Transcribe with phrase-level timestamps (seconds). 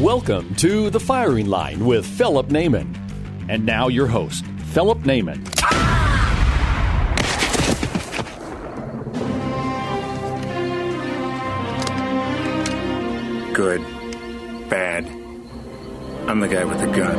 [0.00, 2.94] Welcome to The Firing Line with Philip Naiman.
[3.48, 5.42] And now your host, Philip Naiman.
[13.54, 13.80] Good.
[14.68, 15.06] Bad.
[16.28, 17.16] I'm the guy with the gun.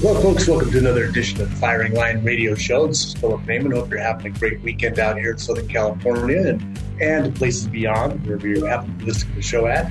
[0.00, 2.86] Well, folks, welcome to another edition of the Firing Line Radio Show.
[2.86, 3.74] This is Philip Naiman.
[3.74, 8.24] Hope you're having a great weekend out here in Southern California and, and places beyond,
[8.24, 9.90] wherever you happen to listen to the show at.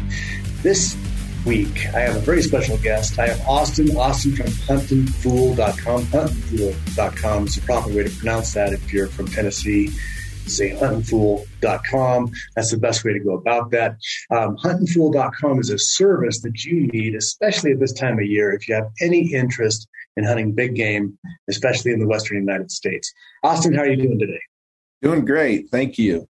[0.63, 0.96] This
[1.45, 3.18] week, I have a very special guest.
[3.20, 6.04] I have Austin, Austin from huntinfool.com.
[6.04, 9.88] Huntinfool.com is the proper way to pronounce that if you're from Tennessee.
[10.48, 12.32] Say huntinfool.com.
[12.55, 13.98] That's the best way to go about that.
[14.32, 18.68] Um, huntinfool.com is a service that you need, especially at this time of year, if
[18.68, 21.18] you have any interest in hunting big game,
[21.49, 23.12] especially in the Western United States.
[23.44, 24.41] Austin, how are you doing today?
[25.01, 25.70] Doing great.
[25.70, 26.27] Thank you.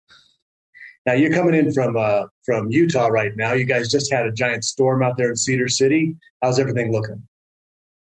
[1.05, 3.53] Now you're coming in from uh, from Utah right now.
[3.53, 6.15] You guys just had a giant storm out there in Cedar City.
[6.41, 7.27] How's everything looking?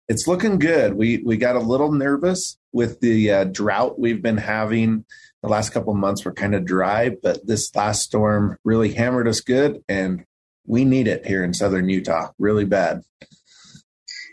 [0.09, 0.95] It's looking good.
[0.95, 5.05] We we got a little nervous with the uh, drought we've been having.
[5.43, 9.29] The last couple of months were kind of dry, but this last storm really hammered
[9.29, 10.25] us good, and
[10.67, 13.03] we need it here in southern Utah really bad.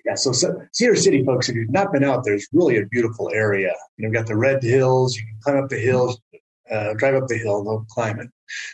[0.06, 2.86] Yeah, so, so Cedar City, folks, if you've not been out there, it's really a
[2.86, 3.74] beautiful area.
[3.98, 5.16] You know, you've got the red hills.
[5.16, 6.20] You can climb up the hills,
[6.72, 8.30] uh, drive up the hill, no it.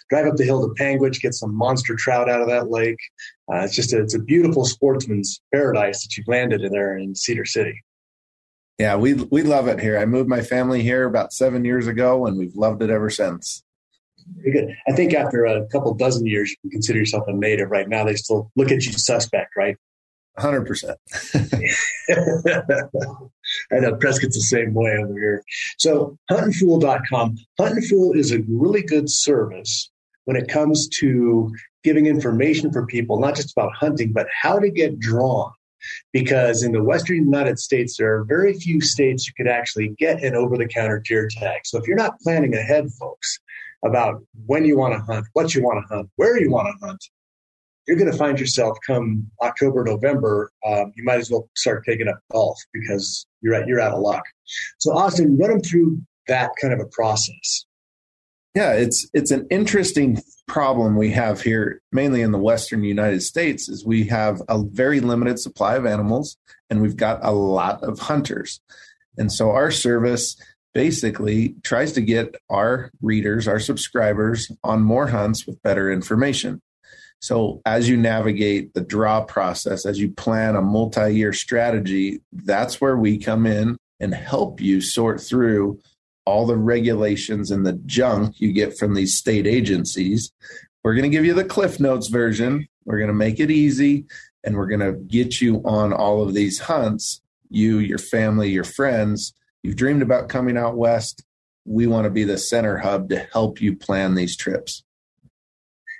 [0.10, 3.00] Drive up the hill to Panguitch, get some monster trout out of that lake.
[3.52, 7.16] Uh, it's just a, it's a beautiful sportsman's paradise that you've landed in there in
[7.16, 7.84] Cedar City.
[8.78, 9.98] Yeah, we we love it here.
[9.98, 13.64] I moved my family here about seven years ago, and we've loved it ever since.
[14.36, 14.76] Very good.
[14.88, 17.72] I think after a couple dozen years, you can consider yourself a native.
[17.72, 19.78] Right now, they still look at you suspect, right?
[20.38, 21.00] Hundred percent.
[23.72, 25.44] I know Prescott's the same way over here.
[25.78, 27.38] So huntinfool.com.
[27.60, 29.90] Huntinfool is a really good service
[30.26, 31.52] when it comes to
[31.84, 35.52] giving information for people, not just about hunting, but how to get drawn.
[36.12, 40.22] Because in the Western United States, there are very few states you could actually get
[40.24, 41.62] an over the counter deer tag.
[41.64, 43.40] So if you're not planning ahead, folks,
[43.86, 46.86] about when you want to hunt, what you want to hunt, where you want to
[46.86, 47.04] hunt,
[47.88, 52.08] you're going to find yourself come October, November, um, you might as well start taking
[52.08, 54.24] up golf because you're at, you're out of luck.
[54.78, 57.66] So Austin, run them through that kind of a process.
[58.56, 63.70] Yeah, it's it's an interesting problem we have here, mainly in the Western United States,
[63.70, 66.38] is we have a very limited supply of animals
[66.70, 68.60] and we've got a lot of hunters.
[69.18, 70.36] And so our service
[70.74, 76.62] basically tries to get our readers, our subscribers on more hunts with better information.
[77.20, 82.80] So as you navigate the draw process, as you plan a multi year strategy, that's
[82.80, 85.80] where we come in and help you sort through
[86.26, 90.32] all the regulations and the junk you get from these state agencies.
[90.84, 92.68] We're going to give you the Cliff Notes version.
[92.86, 94.06] We're going to make it easy
[94.44, 97.22] and we're going to get you on all of these hunts.
[97.50, 99.34] You, your family, your friends,
[99.64, 101.24] you've dreamed about coming out west.
[101.66, 104.84] We want to be the center hub to help you plan these trips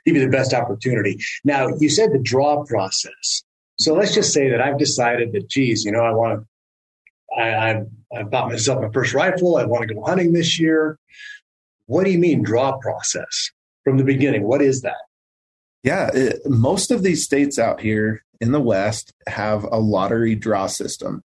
[0.08, 1.20] give you the best opportunity.
[1.44, 3.44] Now, you said the draw process.
[3.78, 7.70] So let's just say that I've decided that, geez, you know, I want to, I,
[7.70, 9.58] I've, I've bought myself my first rifle.
[9.58, 10.98] I want to go hunting this year.
[11.86, 13.52] What do you mean draw process
[13.84, 14.44] from the beginning?
[14.44, 14.98] What is that?
[15.84, 20.68] Yeah, it, most of these states out here in the West have a lottery draw
[20.68, 21.22] system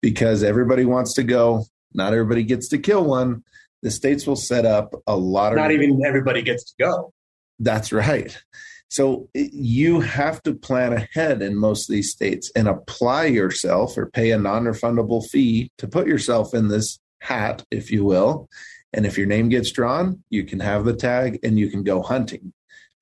[0.00, 1.64] because everybody wants to go.
[1.92, 3.42] Not everybody gets to kill one.
[3.82, 5.60] The states will set up a lottery.
[5.60, 7.12] Not even everybody gets to go.
[7.58, 8.36] That's right.
[8.88, 14.10] So you have to plan ahead in most of these states and apply yourself or
[14.10, 18.48] pay a non refundable fee to put yourself in this hat, if you will.
[18.92, 22.00] And if your name gets drawn, you can have the tag and you can go
[22.00, 22.52] hunting.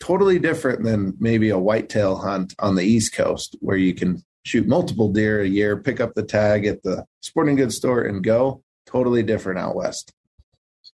[0.00, 4.66] Totally different than maybe a whitetail hunt on the East Coast where you can shoot
[4.66, 8.62] multiple deer a year, pick up the tag at the sporting goods store and go.
[8.86, 10.12] Totally different out west.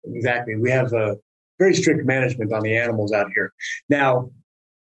[0.06, 0.56] Exactly.
[0.56, 1.18] We have a
[1.60, 3.54] very strict management on the animals out here.
[3.90, 4.30] Now,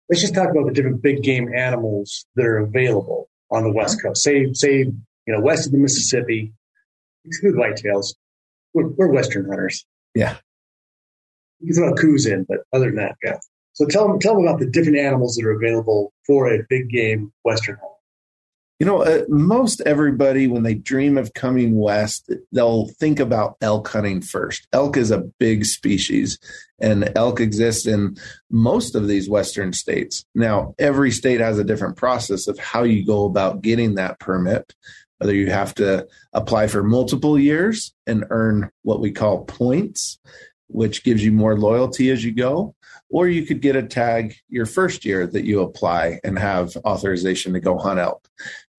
[0.08, 3.98] let's just talk about the different big game animals that are available on the West
[3.98, 4.08] mm-hmm.
[4.08, 4.22] Coast.
[4.22, 4.94] Say, say, you
[5.26, 6.52] know, west of the Mississippi,
[7.24, 8.14] exclude whitetails.
[8.74, 9.84] We're, we're Western hunters.
[10.14, 10.36] Yeah.
[11.60, 13.38] You can throw Coues in, but other than that, yeah.
[13.74, 16.90] So tell them, tell them about the different animals that are available for a big
[16.90, 17.91] game Western hunt.
[18.82, 23.86] You know, uh, most everybody, when they dream of coming west, they'll think about elk
[23.86, 24.66] hunting first.
[24.72, 26.36] Elk is a big species,
[26.80, 28.16] and elk exists in
[28.50, 30.24] most of these Western states.
[30.34, 34.74] Now, every state has a different process of how you go about getting that permit,
[35.18, 40.18] whether you have to apply for multiple years and earn what we call points,
[40.66, 42.74] which gives you more loyalty as you go,
[43.10, 47.52] or you could get a tag your first year that you apply and have authorization
[47.52, 48.26] to go hunt elk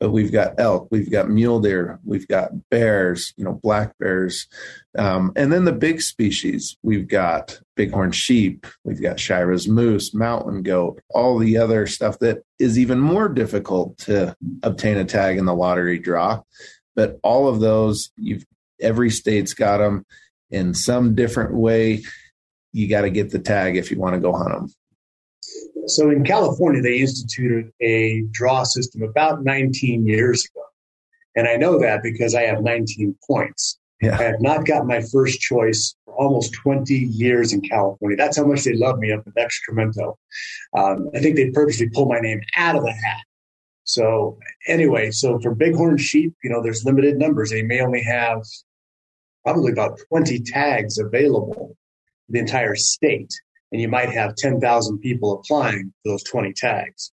[0.03, 4.49] but we've got elk, we've got mule deer, we've got bears, you know, black bears,
[4.97, 6.75] um, and then the big species.
[6.83, 12.43] We've got bighorn sheep, we've got Shiras moose, mountain goat, all the other stuff that
[12.59, 16.41] is even more difficult to obtain a tag in the lottery draw.
[16.97, 18.45] But all of those, you've
[18.81, 20.05] every state's got them
[20.51, 22.03] in some different way.
[22.73, 24.73] You got to get the tag if you want to go hunt them.
[25.87, 30.65] So in California, they instituted a draw system about 19 years ago.
[31.35, 33.79] And I know that because I have 19 points.
[34.01, 34.17] Yeah.
[34.19, 38.17] I have not got my first choice for almost 20 years in California.
[38.17, 40.15] That's how much they love me up in Excremento.
[40.75, 43.23] Um, I think they purposely pull my name out of the hat.
[43.85, 44.37] So
[44.67, 47.49] anyway, so for bighorn sheep, you know, there's limited numbers.
[47.49, 48.41] They may only have
[49.43, 51.75] probably about 20 tags available
[52.29, 53.33] the entire state
[53.73, 57.11] and you might have 10,000 people applying for those 20 tags,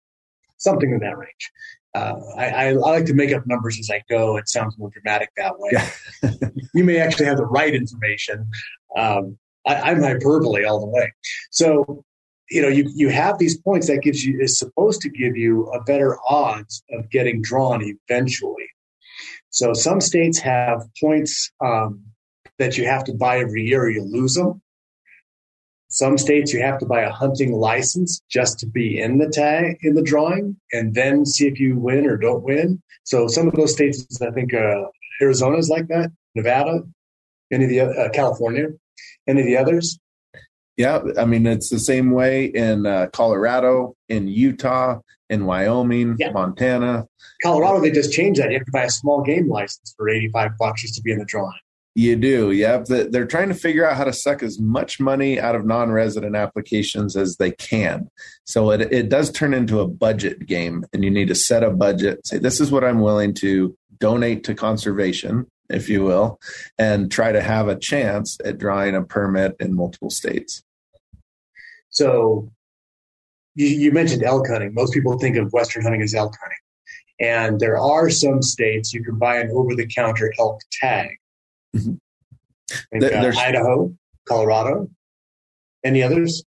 [0.58, 1.52] something in that range.
[1.94, 4.38] Uh, I, I, I, like to make up numbers as I go.
[4.38, 5.72] It sounds more dramatic that way.
[5.74, 6.32] Yeah.
[6.74, 8.48] you may actually have the right information.
[8.98, 11.14] Um, I, am hyperbole all the way.
[11.52, 12.04] So,
[12.50, 15.68] you know, you, you have these points that gives you is supposed to give you
[15.68, 18.68] a better odds of getting drawn eventually.
[19.50, 22.04] So some states have points um,
[22.60, 24.62] that you have to buy every year or you lose them.
[25.96, 29.78] Some states you have to buy a hunting license just to be in the tag
[29.82, 32.82] in the drawing, and then see if you win or don't win.
[33.06, 34.82] So some of those states, I think uh,
[35.22, 36.82] Arizona is like that, Nevada,
[37.50, 38.68] any of the uh, California,
[39.26, 39.98] any of the others.
[40.76, 45.00] Yeah, I mean it's the same way in uh, Colorado, in Utah,
[45.30, 46.32] in Wyoming, yeah.
[46.32, 47.08] Montana.
[47.42, 48.52] Colorado, they just changed that.
[48.52, 51.20] You have to buy a small game license for eighty-five bucks just to be in
[51.20, 51.58] the drawing.
[51.98, 52.88] You do, yep.
[52.88, 57.16] They're trying to figure out how to suck as much money out of non-resident applications
[57.16, 58.10] as they can.
[58.44, 61.72] So it it does turn into a budget game, and you need to set a
[61.72, 62.28] budget.
[62.28, 66.38] Say this is what I'm willing to donate to conservation, if you will,
[66.78, 70.64] and try to have a chance at drawing a permit in multiple states.
[71.92, 72.52] So
[73.54, 74.74] you, you mentioned elk hunting.
[74.74, 76.58] Most people think of Western hunting as elk hunting,
[77.22, 81.12] and there are some states you can buy an over-the-counter elk tag
[81.76, 83.00] Mm-hmm.
[83.00, 83.94] There's Idaho,
[84.26, 84.90] Colorado,
[85.84, 86.44] any others?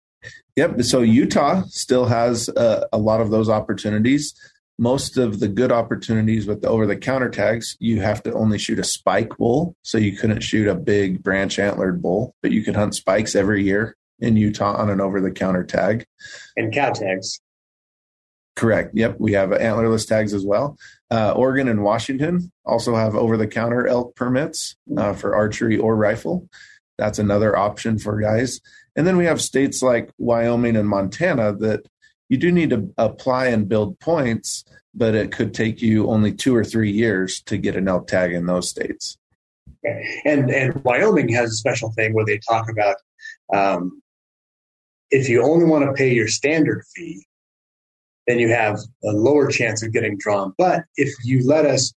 [0.56, 0.82] Yep.
[0.82, 4.34] So Utah still has uh, a lot of those opportunities.
[4.78, 8.58] Most of the good opportunities with the over the counter tags, you have to only
[8.58, 9.76] shoot a spike bull.
[9.82, 13.64] So you couldn't shoot a big branch antlered bull, but you could hunt spikes every
[13.64, 16.06] year in Utah on an over the counter tag.
[16.56, 17.40] And cow tags.
[18.54, 18.90] Correct.
[18.94, 19.16] Yep.
[19.18, 20.76] We have antlerless tags as well.
[21.10, 25.96] Uh, Oregon and Washington also have over the counter elk permits uh, for archery or
[25.96, 26.48] rifle.
[26.98, 28.60] That's another option for guys.
[28.94, 31.86] And then we have states like Wyoming and Montana that
[32.28, 34.64] you do need to apply and build points,
[34.94, 38.32] but it could take you only two or three years to get an elk tag
[38.32, 39.16] in those states.
[40.24, 42.96] And and Wyoming has a special thing where they talk about
[43.52, 44.02] um,
[45.10, 47.26] if you only want to pay your standard fee,
[48.26, 50.54] then you have a lower chance of getting drawn.
[50.56, 51.92] But if you let us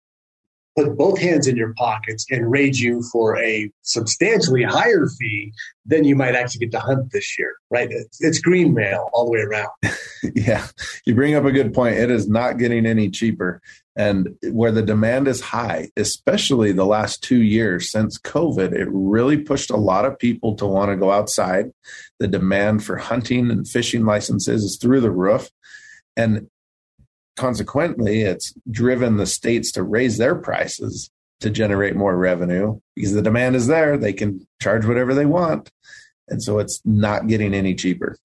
[0.77, 5.53] put both hands in your pockets and raid you for a substantially higher fee,
[5.85, 7.89] then you might actually get to hunt this year, right?
[8.21, 9.69] It's, green mail all the way around.
[10.35, 10.67] yeah,
[11.05, 11.97] you bring up a good point.
[11.97, 13.61] It is not getting any cheaper.
[13.95, 19.37] And where the demand is high, especially the last two years since COVID, it really
[19.37, 21.71] pushed a lot of people to want to go outside.
[22.19, 25.51] The demand for hunting and fishing licenses is through the roof.
[26.17, 26.49] And
[27.37, 33.23] consequently, it's driven the states to raise their prices to generate more revenue because the
[33.23, 33.97] demand is there.
[33.97, 35.71] They can charge whatever they want.
[36.29, 38.17] And so it's not getting any cheaper.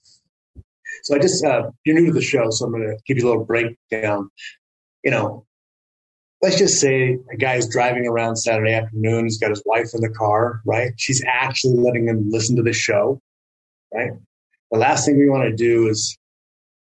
[1.03, 3.27] So I just, uh, you're new to the show, so I'm going to give you
[3.27, 4.29] a little breakdown.
[5.03, 5.45] You know,
[6.41, 9.25] let's just say a guy's driving around Saturday afternoon.
[9.25, 10.91] He's got his wife in the car, right?
[10.97, 13.21] She's actually letting him listen to the show,
[13.93, 14.11] right?
[14.71, 16.17] The last thing we want to do is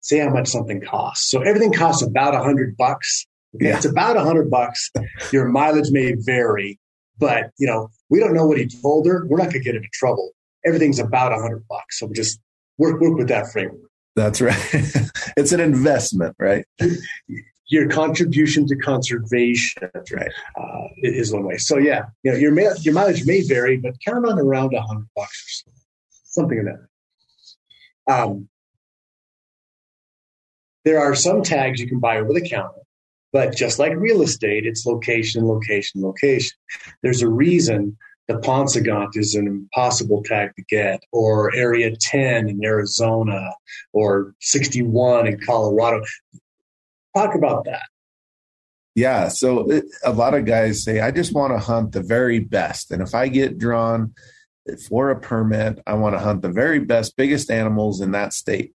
[0.06, 1.30] say how much something costs.
[1.30, 3.26] So everything costs about a hundred bucks.
[3.56, 3.66] Okay?
[3.66, 3.76] Yeah.
[3.76, 4.90] It's about a hundred bucks.
[5.32, 6.78] Your mileage may vary,
[7.18, 9.26] but you know, we don't know what he told her.
[9.26, 10.30] We're not going to get into trouble.
[10.64, 11.98] Everything's about a hundred bucks.
[11.98, 12.38] So just
[12.78, 13.90] work, work with that framework.
[14.14, 14.56] That's right.
[15.36, 16.64] it's an investment, right?
[17.68, 20.30] Your contribution to conservation right.
[20.58, 21.58] uh, is one way.
[21.58, 25.08] So yeah, you know, your your mileage may vary, but count on around a hundred
[25.16, 25.78] bucks or so,
[26.24, 28.22] something like that.
[28.22, 28.48] Um,
[30.86, 32.80] there are some tags you can buy over the counter,
[33.32, 36.52] but just like real estate, it's location, location, location.
[37.02, 42.64] There's a reason the Paunsaugunt is an impossible tag to get, or Area 10 in
[42.64, 43.50] Arizona,
[43.92, 46.04] or 61 in Colorado.
[47.16, 47.88] Talk about that.
[48.94, 49.28] Yeah.
[49.28, 52.92] So it, a lot of guys say, I just want to hunt the very best.
[52.92, 54.14] And if I get drawn
[54.88, 58.72] for a permit, I want to hunt the very best, biggest animals in that state.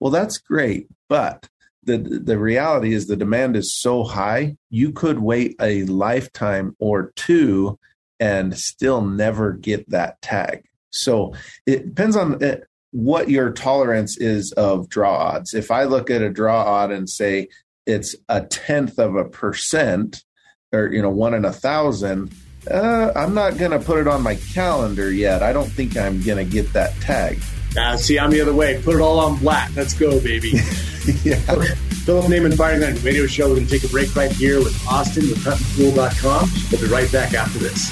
[0.00, 0.88] Well, that's great.
[1.08, 1.48] But
[1.84, 7.12] the the reality is the demand is so high you could wait a lifetime or
[7.16, 7.78] two
[8.18, 10.64] and still never get that tag.
[10.90, 11.34] So
[11.66, 12.56] it depends on eh,
[12.90, 15.54] what your tolerance is of draw odds.
[15.54, 17.48] If i look at a draw odd and say
[17.86, 20.22] it's a tenth of a percent
[20.72, 22.32] or you know one in a thousand
[22.70, 25.42] uh, i'm not going to put it on my calendar yet.
[25.42, 27.40] I don't think i'm going to get that tag
[27.78, 30.50] uh, see i'm the other way put it all on black let's go baby
[31.24, 31.36] yeah
[32.00, 33.50] Philip Naiman Firing Line Radio Show.
[33.50, 36.48] We're going to take a break right here with Austin with HuntinFool.com.
[36.72, 37.90] We'll be right back after this.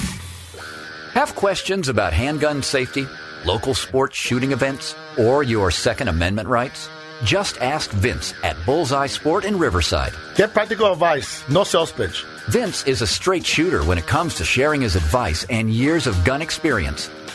[1.13, 3.05] Have questions about handgun safety,
[3.45, 6.89] local sports shooting events, or your Second Amendment rights?
[7.23, 10.13] Just ask Vince at Bullseye Sport in Riverside.
[10.35, 12.23] Get practical advice, no sales pitch.
[12.49, 16.23] Vince is a straight shooter when it comes to sharing his advice and years of
[16.23, 17.09] gun experience.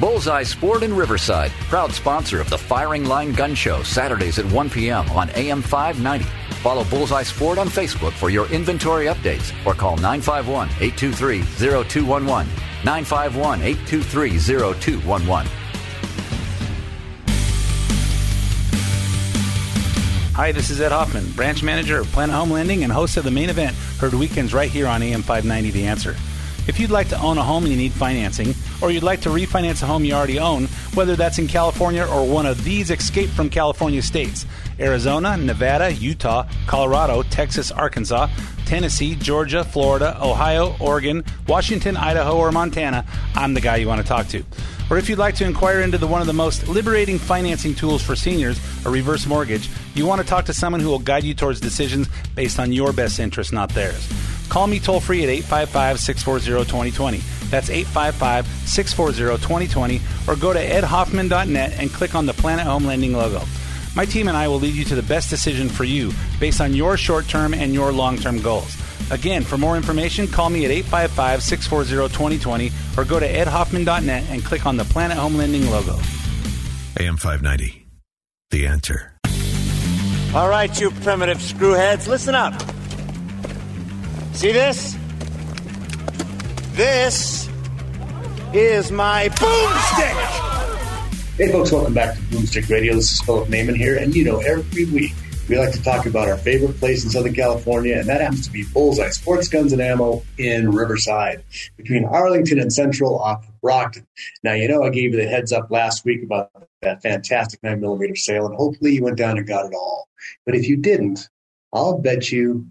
[0.00, 4.70] Bullseye Sport in Riverside, proud sponsor of the Firing Line Gun Show, Saturdays at 1
[4.70, 5.06] p.m.
[5.10, 6.24] on AM 590.
[6.62, 12.50] Follow Bullseye Sport on Facebook for your inventory updates or call 951 823 0211.
[12.82, 15.52] 951 823 0211.
[20.34, 23.30] Hi, this is Ed Hoffman, branch manager of Planet Home Lending and host of the
[23.30, 26.16] main event, heard weekends right here on AM 590 The Answer.
[26.70, 29.28] If you'd like to own a home and you need financing, or you'd like to
[29.28, 33.28] refinance a home you already own, whether that's in California or one of these escape
[33.30, 34.46] from California states
[34.78, 38.28] Arizona, Nevada, Utah, Colorado, Texas, Arkansas,
[38.66, 44.06] Tennessee, Georgia, Florida, Ohio, Oregon, Washington, Idaho, or Montana, I'm the guy you want to
[44.06, 44.44] talk to.
[44.90, 48.00] Or if you'd like to inquire into the one of the most liberating financing tools
[48.00, 51.34] for seniors, a reverse mortgage, you want to talk to someone who will guide you
[51.34, 54.08] towards decisions based on your best interest, not theirs.
[54.50, 57.18] Call me toll free at 855 640 2020.
[57.50, 60.00] That's 855 640 2020.
[60.26, 63.42] Or go to edhoffman.net and click on the Planet Home Lending logo.
[63.94, 66.74] My team and I will lead you to the best decision for you based on
[66.74, 68.76] your short term and your long term goals.
[69.12, 74.44] Again, for more information, call me at 855 640 2020 or go to edhoffman.net and
[74.44, 75.96] click on the Planet Home Lending logo.
[76.98, 77.86] AM 590,
[78.50, 79.12] the answer.
[80.34, 82.54] All right, you primitive screwheads, listen up.
[84.32, 84.96] See this?
[86.72, 87.48] This
[88.54, 91.36] is my boomstick.
[91.36, 92.94] Hey, folks, welcome back to Boomstick Radio.
[92.94, 95.12] This is Philip Naiman here, and you know, every week
[95.48, 98.52] we like to talk about our favorite place in Southern California, and that happens to
[98.52, 101.42] be Bullseye Sports Guns and Ammo in Riverside,
[101.76, 104.06] between Arlington and Central off of Brockton.
[104.42, 106.50] Now, you know, I gave you the heads up last week about
[106.82, 110.08] that fantastic 9mm sale, and hopefully you went down and got it all.
[110.46, 111.28] But if you didn't,
[111.72, 112.66] I'll bet you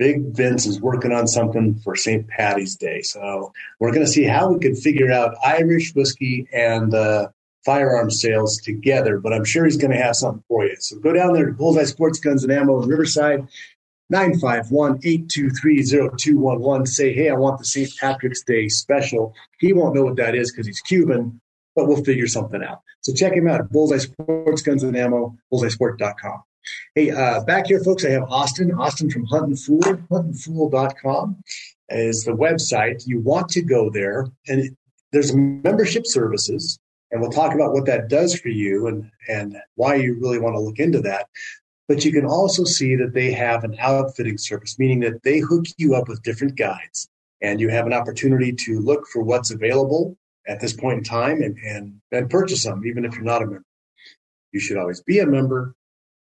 [0.00, 2.26] Big Vince is working on something for St.
[2.26, 3.02] Patty's Day.
[3.02, 7.28] So we're going to see how we could figure out Irish whiskey and uh,
[7.66, 10.74] firearm sales together, but I'm sure he's going to have something for you.
[10.80, 13.46] So go down there to Bullseye Sports Guns and Ammo in Riverside,
[14.10, 16.88] 951-823-0211.
[16.88, 17.94] Say, hey, I want the St.
[18.00, 19.34] Patrick's Day special.
[19.58, 21.42] He won't know what that is because he's Cuban,
[21.76, 22.80] but we'll figure something out.
[23.02, 26.42] So check him out at Bullseye Sports Guns and Ammo, bullseyesport.com.
[26.94, 28.72] Hey, uh, back here, folks, I have Austin.
[28.72, 29.80] Austin from Huntin' Fool.
[29.80, 31.42] Huntinfool.com
[31.88, 33.06] is the website.
[33.06, 34.76] You want to go there, and
[35.12, 36.78] there's membership services,
[37.10, 40.54] and we'll talk about what that does for you and, and why you really want
[40.54, 41.26] to look into that.
[41.88, 45.64] But you can also see that they have an outfitting service, meaning that they hook
[45.76, 47.08] you up with different guides,
[47.40, 51.42] and you have an opportunity to look for what's available at this point in time
[51.42, 53.64] and, and, and purchase them, even if you're not a member.
[54.52, 55.74] You should always be a member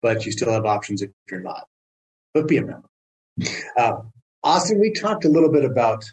[0.04, 1.66] but you still have options if you're not.
[2.34, 2.88] But be a member.
[3.76, 4.02] Uh,
[4.44, 6.04] Austin, we talked a little bit about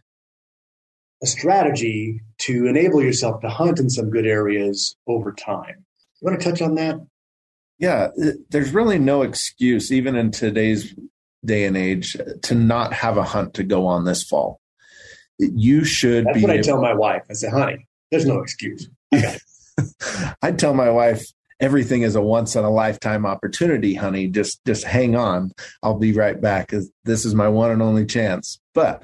[1.21, 5.85] a strategy to enable yourself to hunt in some good areas over time.
[6.21, 7.05] You want to touch on that?
[7.79, 8.07] Yeah,
[8.49, 10.95] there's really no excuse, even in today's
[11.43, 14.61] day and age, to not have a hunt to go on this fall.
[15.37, 16.43] You should That's be.
[16.43, 17.23] what I tell my wife.
[17.29, 18.89] I say, honey, there's no excuse.
[20.41, 21.25] I tell my wife,
[21.61, 24.27] everything is a once in a lifetime opportunity, honey.
[24.27, 25.51] Just just hang on.
[25.81, 26.73] I'll be right back.
[27.05, 28.59] This is my one and only chance.
[28.73, 29.03] But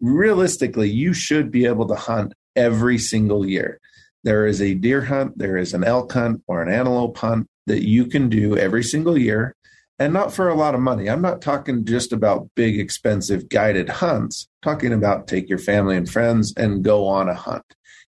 [0.00, 3.78] realistically, you should be able to hunt every single year.
[4.24, 7.86] There is a deer hunt, there is an elk hunt or an antelope hunt that
[7.86, 9.54] you can do every single year
[9.98, 11.08] and not for a lot of money.
[11.08, 15.96] I'm not talking just about big, expensive guided hunts, I'm talking about take your family
[15.96, 17.64] and friends and go on a hunt.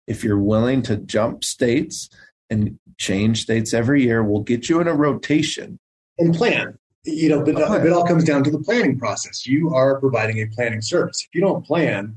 [0.07, 2.09] If you're willing to jump states
[2.49, 5.81] and change states every year, we'll get you in a rotation.
[6.19, 6.79] And plan.
[7.05, 9.47] You know, but it all comes down to the planning process.
[9.47, 11.27] You are providing a planning service.
[11.27, 12.15] If you don't plan,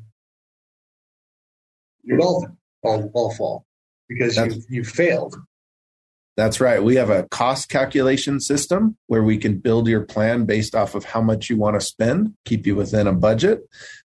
[2.04, 3.66] you're golfing all, all fall
[4.10, 5.38] because you, you failed.
[6.36, 6.84] That's right.
[6.84, 11.06] We have a cost calculation system where we can build your plan based off of
[11.06, 13.62] how much you want to spend, keep you within a budget.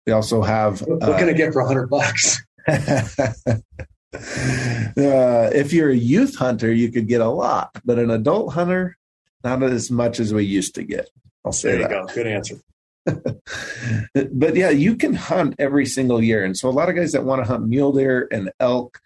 [0.07, 0.81] We also have.
[0.81, 2.43] What, uh, can I get for a hundred bucks?
[4.15, 8.97] uh, if you're a youth hunter, you could get a lot, but an adult hunter,
[9.43, 11.09] not as much as we used to get.
[11.45, 12.09] I'll say there you that.
[12.09, 12.15] go.
[12.15, 12.57] Good answer.
[13.05, 16.45] but yeah, you can hunt every single year.
[16.45, 19.01] And so a lot of guys that want to hunt mule deer and elk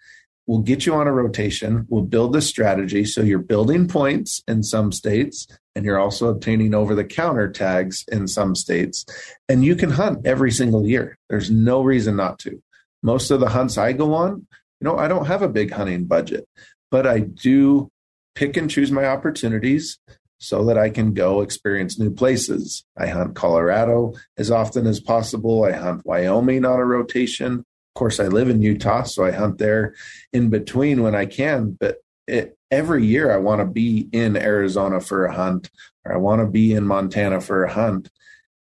[0.45, 1.85] will get you on a rotation.
[1.89, 3.05] We'll build the strategy.
[3.05, 8.05] So you're building points in some states and you're also obtaining over the counter tags
[8.11, 9.05] in some states.
[9.49, 11.17] And you can hunt every single year.
[11.29, 12.61] There's no reason not to.
[13.03, 14.47] Most of the hunts I go on,
[14.79, 16.47] you know, I don't have a big hunting budget,
[16.91, 17.89] but I do
[18.35, 19.97] pick and choose my opportunities
[20.39, 22.85] so that I can go experience new places.
[22.95, 25.63] I hunt Colorado as often as possible.
[25.63, 27.53] I hunt Wyoming on a rotation.
[27.53, 29.95] Of course, I live in Utah, so I hunt there
[30.31, 31.71] in between when I can.
[31.79, 35.71] But it, every year, I want to be in Arizona for a hunt,
[36.05, 38.09] or I want to be in Montana for a hunt.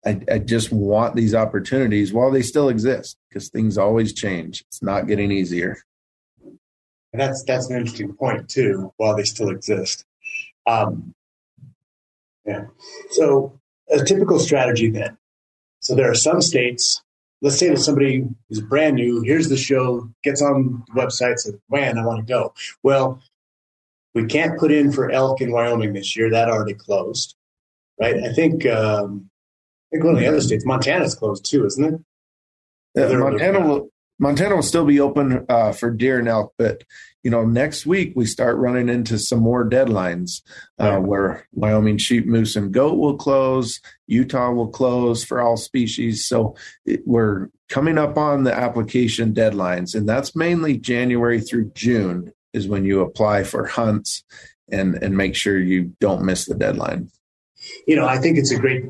[0.06, 4.66] I, I just want these opportunities while they still exist because things always change.
[4.68, 5.78] It's not getting easier.
[7.14, 8.92] And that's that's an interesting point too.
[8.98, 10.04] While they still exist,
[10.66, 11.14] um,
[12.46, 12.66] yeah.
[13.12, 15.18] So a typical strategy then.
[15.80, 17.02] So there are some states.
[17.42, 19.22] Let's say that somebody is brand new.
[19.22, 20.10] Here's the show.
[20.24, 21.38] Gets on the website.
[21.38, 23.22] Says, "Man, I want to go." Well,
[24.16, 26.32] we can't put in for elk in Wyoming this year.
[26.32, 27.36] That already closed,
[28.00, 28.24] right?
[28.24, 28.66] I think.
[28.66, 29.30] Um,
[29.92, 32.02] I think one of the other states, Montana's closed too, isn't it?
[32.96, 36.84] Yeah, Montana will Montana will still be open uh, for deer and elk, but
[37.24, 40.42] you know next week we start running into some more deadlines
[40.80, 43.80] uh, where Wyoming sheep, moose, and goat will close.
[44.08, 46.26] Utah will close for all species.
[46.26, 52.32] So it, we're coming up on the application deadlines, and that's mainly January through June
[52.54, 54.24] is when you apply for hunts
[54.72, 57.10] and and make sure you don't miss the deadline.
[57.88, 58.86] You know, I think it's a great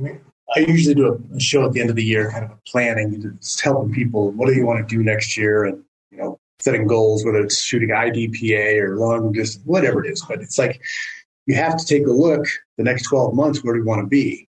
[0.55, 3.61] I usually do a, show at the end of the year, kind of planning, just
[3.61, 4.31] helping people.
[4.31, 5.65] What do you want to do next year?
[5.65, 10.23] And you know, setting goals, whether it's shooting IDPA or long distance, whatever it is.
[10.27, 10.81] But it's like
[11.45, 12.45] you have to take a look
[12.77, 13.63] the next 12 months.
[13.63, 14.47] Where do you want to be?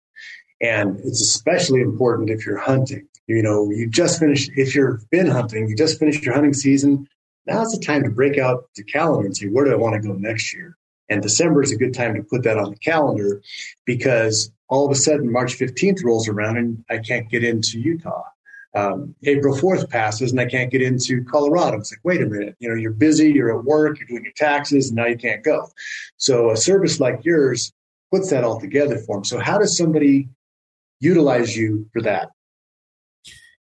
[0.61, 3.07] And it's especially important if you're hunting.
[3.27, 4.51] You know, you just finished.
[4.57, 7.07] If you've been hunting, you just finished your hunting season.
[7.47, 10.07] Now's the time to break out the calendar and say, where do I want to
[10.07, 10.78] go next year?
[11.09, 13.43] And December is a good time to put that on the calendar
[13.85, 18.25] because all of a sudden March 15th rolls around and I can't get into Utah.
[18.75, 21.79] Um, April 4th passes and I can't get into Colorado.
[21.79, 24.35] It's like, wait a minute, you know, you're busy, you're at work, you're doing your
[24.37, 25.69] taxes, and now you can't go.
[26.19, 27.73] So a service like yours
[28.13, 29.25] puts that all together for them.
[29.25, 30.29] So how does somebody
[31.01, 32.31] utilize you for that?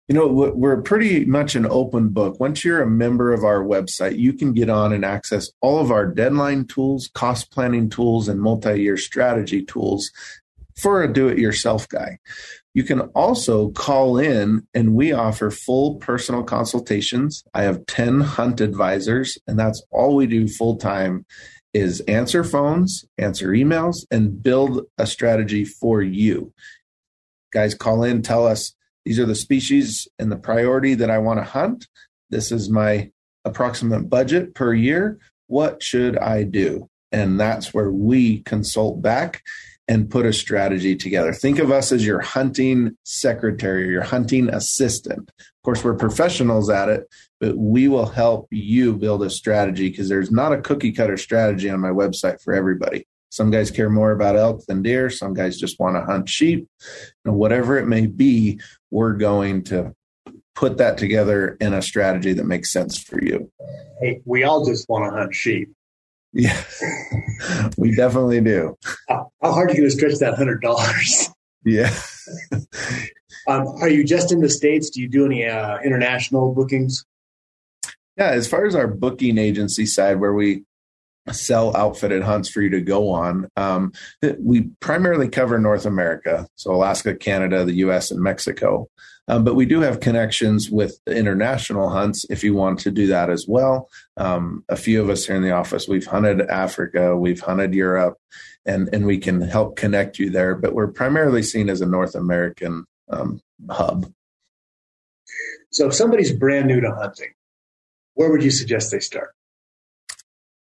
[0.07, 2.39] You know, we're pretty much an open book.
[2.39, 5.91] Once you're a member of our website, you can get on and access all of
[5.91, 10.09] our deadline tools, cost planning tools, and multi year strategy tools
[10.77, 12.19] for a do it yourself guy.
[12.73, 17.43] You can also call in and we offer full personal consultations.
[17.53, 21.25] I have 10 hunt advisors and that's all we do full time
[21.73, 26.53] is answer phones, answer emails and build a strategy for you.
[27.51, 28.75] Guys call in, tell us
[29.07, 31.87] these are the species and the priority that I want to hunt.
[32.29, 33.09] This is my
[33.45, 35.17] approximate budget per year.
[35.47, 36.89] What should I do?
[37.13, 39.43] And that's where we consult back
[39.87, 41.31] and put a strategy together.
[41.31, 45.31] Think of us as your hunting secretary or your hunting assistant.
[45.39, 47.07] Of course, we're professionals at it,
[47.39, 51.69] but we will help you build a strategy because there's not a cookie cutter strategy
[51.69, 53.07] on my website for everybody.
[53.37, 55.11] Some guys care more about elk than deer.
[55.11, 56.67] Some guys just want to hunt sheep.
[57.23, 59.93] Whatever it may be, we're going to
[60.55, 63.51] put that together in a strategy that makes sense for you.
[64.01, 65.69] Hey, we all just want to hunt sheep.
[66.33, 66.59] Yeah,
[67.77, 68.75] we definitely do.
[69.07, 71.29] How, how hard are you going to stretch that hundred dollars?
[71.63, 71.95] Yeah.
[73.47, 74.89] um, are you just in the states?
[74.89, 77.05] Do you do any uh, international bookings?
[78.17, 80.63] Yeah, as far as our booking agency side, where we
[81.31, 83.91] sell outfitted hunts for you to go on, um,
[84.39, 88.89] we primarily cover North America, so Alaska, Canada, the U.S., and Mexico.
[89.29, 93.29] Um, but we do have connections with international hunts if you want to do that
[93.29, 93.89] as well.
[94.15, 98.17] Um, a few of us here in the office, we've hunted Africa, we've hunted Europe,
[98.65, 100.55] and, and we can help connect you there.
[100.55, 104.11] But we're primarily seen as a North American um, hub.
[105.71, 107.33] So if somebody's brand new to hunting,
[108.13, 109.35] where would you suggest they start?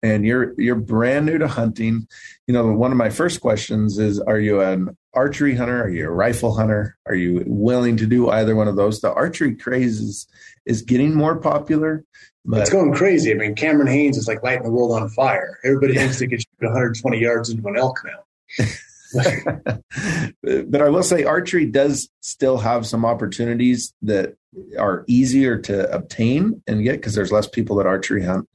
[0.02, 2.08] And you're you're brand new to hunting.
[2.46, 5.84] You know one of my first questions is are you an archery hunter?
[5.84, 6.96] Are you a rifle hunter?
[7.06, 9.00] Are you willing to do either one of those?
[9.00, 10.26] The archery craze is
[10.66, 12.04] is getting more popular
[12.44, 13.30] but it's going crazy.
[13.30, 15.58] I mean Cameron Hanes is like lighting the world on fire.
[15.64, 18.66] Everybody thinks they can shoot 120 yards into an elk now
[20.42, 24.36] but I will say archery does still have some opportunities that
[24.78, 28.48] are easier to obtain and get because there's less people that archery hunt.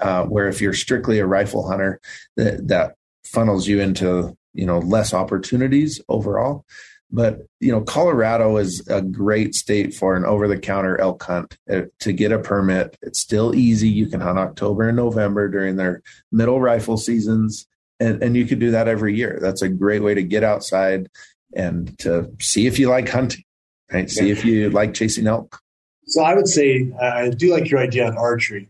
[0.00, 2.00] Uh, where if you're strictly a rifle hunter,
[2.36, 6.64] that, that funnels you into you know less opportunities overall.
[7.10, 11.56] But you know, Colorado is a great state for an over-the-counter elk hunt.
[11.70, 13.88] Uh, to get a permit, it's still easy.
[13.88, 17.66] You can hunt October and November during their middle rifle seasons
[18.00, 19.38] and, and you could do that every year.
[19.40, 21.08] That's a great way to get outside
[21.54, 23.44] and to see if you like hunting,
[23.92, 24.10] right?
[24.10, 25.60] See if you like chasing elk.
[26.06, 28.68] So I would say I do like your idea on archery.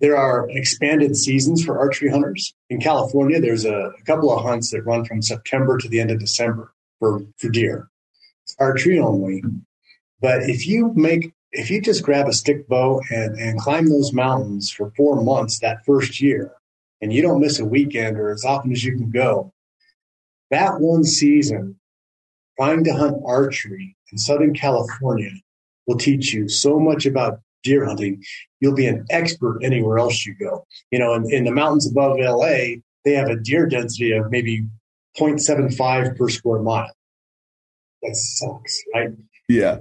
[0.00, 2.52] There are expanded seasons for archery hunters.
[2.68, 6.10] In California, there's a, a couple of hunts that run from September to the end
[6.10, 7.88] of December for, for deer.
[8.42, 9.42] It's archery only.
[10.20, 14.12] But if you make if you just grab a stick bow and, and climb those
[14.12, 16.52] mountains for four months that first year,
[17.00, 19.52] and you don't miss a weekend or as often as you can go,
[20.50, 21.78] that one season,
[22.58, 25.30] trying to hunt archery in Southern California
[25.86, 28.22] will teach you so much about deer hunting.
[28.60, 30.66] You'll be an expert anywhere else you go.
[30.90, 34.66] You know, in, in the mountains above LA, they have a deer density of maybe
[35.18, 36.94] 0.75 per square mile.
[38.02, 39.10] That sucks, right?
[39.48, 39.78] Yeah.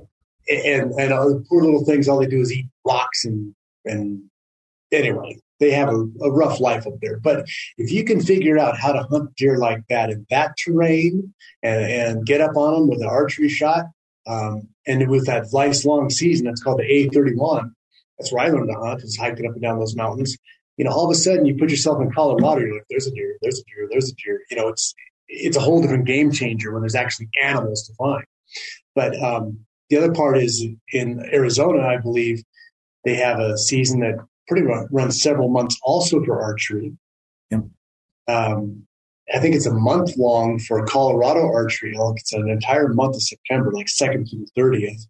[0.49, 3.53] And and uh, poor little things, all they do is eat rocks and
[3.85, 4.23] and
[4.91, 7.19] anyway, they have a, a, rough life up there.
[7.19, 7.45] But
[7.77, 11.85] if you can figure out how to hunt deer like that in that terrain and,
[11.85, 13.85] and get up on them with an archery shot,
[14.27, 17.71] um, and with that nice long season, that's called the A31.
[18.19, 20.37] That's where I learned to hunt, is hiking up and down those mountains.
[20.77, 23.11] You know, all of a sudden you put yourself in Colorado, you're like, there's a
[23.11, 24.41] deer, there's a deer, there's a deer.
[24.49, 24.93] You know, it's
[25.27, 28.25] it's a whole different game changer when there's actually animals to find.
[28.95, 32.43] But um, the other part is in Arizona, I believe
[33.05, 36.93] they have a season that pretty much runs several months also for archery.
[37.51, 37.61] Yep.
[38.27, 38.83] Um,
[39.33, 42.19] I think it's a month long for Colorado archery elk.
[42.19, 45.05] It's an entire month of September, like second to the thirtieth.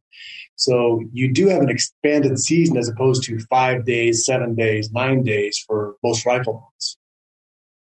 [0.56, 5.24] So you do have an expanded season as opposed to five days, seven days, nine
[5.24, 6.98] days for most rifle hunts.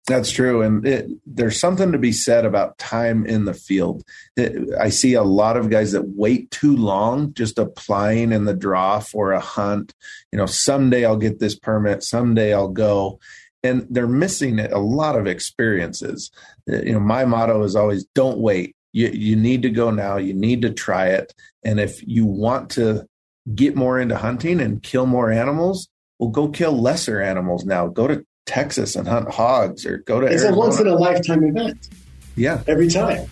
[0.09, 0.63] That's true.
[0.63, 4.03] And it, there's something to be said about time in the field.
[4.37, 8.55] It, I see a lot of guys that wait too long just applying in the
[8.55, 9.93] draw for a hunt.
[10.33, 13.21] You know, someday I'll get this permit, someday I'll go.
[13.63, 16.31] And they're missing a lot of experiences.
[16.71, 18.75] Uh, you know, my motto is always don't wait.
[18.93, 20.17] You, you need to go now.
[20.17, 21.35] You need to try it.
[21.65, 23.07] And if you want to
[23.55, 27.89] get more into hunting and kill more animals, well, go kill lesser animals now.
[27.89, 30.55] Go to Texas and hunt hogs or go to It's Arizona.
[30.57, 31.89] a once in a lifetime event.
[32.35, 32.63] Yeah.
[32.67, 33.29] Every time.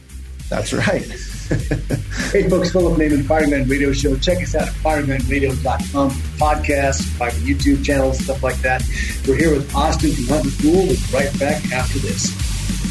[0.49, 1.03] That's right.
[2.33, 4.17] hey, folks, Philip Naiman, Firing Line Radio Show.
[4.19, 8.83] Check us out at firinglineradio.com podcast, find YouTube channels, stuff like that.
[9.27, 10.73] We're here with Austin from Huntin' Fool.
[10.73, 12.31] We'll be right back after this.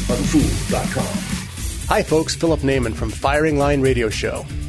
[0.08, 1.86] HuntinFool.com.
[1.88, 2.34] Hi, folks.
[2.34, 4.44] Philip Naiman from Firing Line Radio Show.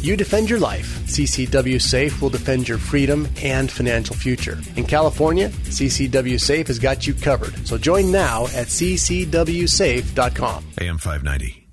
[0.00, 0.86] You defend your life.
[1.06, 4.56] CCW Safe will defend your freedom and financial future.
[4.76, 7.66] In California, CCW Safe has got you covered.
[7.66, 10.64] So join now at ccwsafe.com.
[10.80, 11.68] AM 590.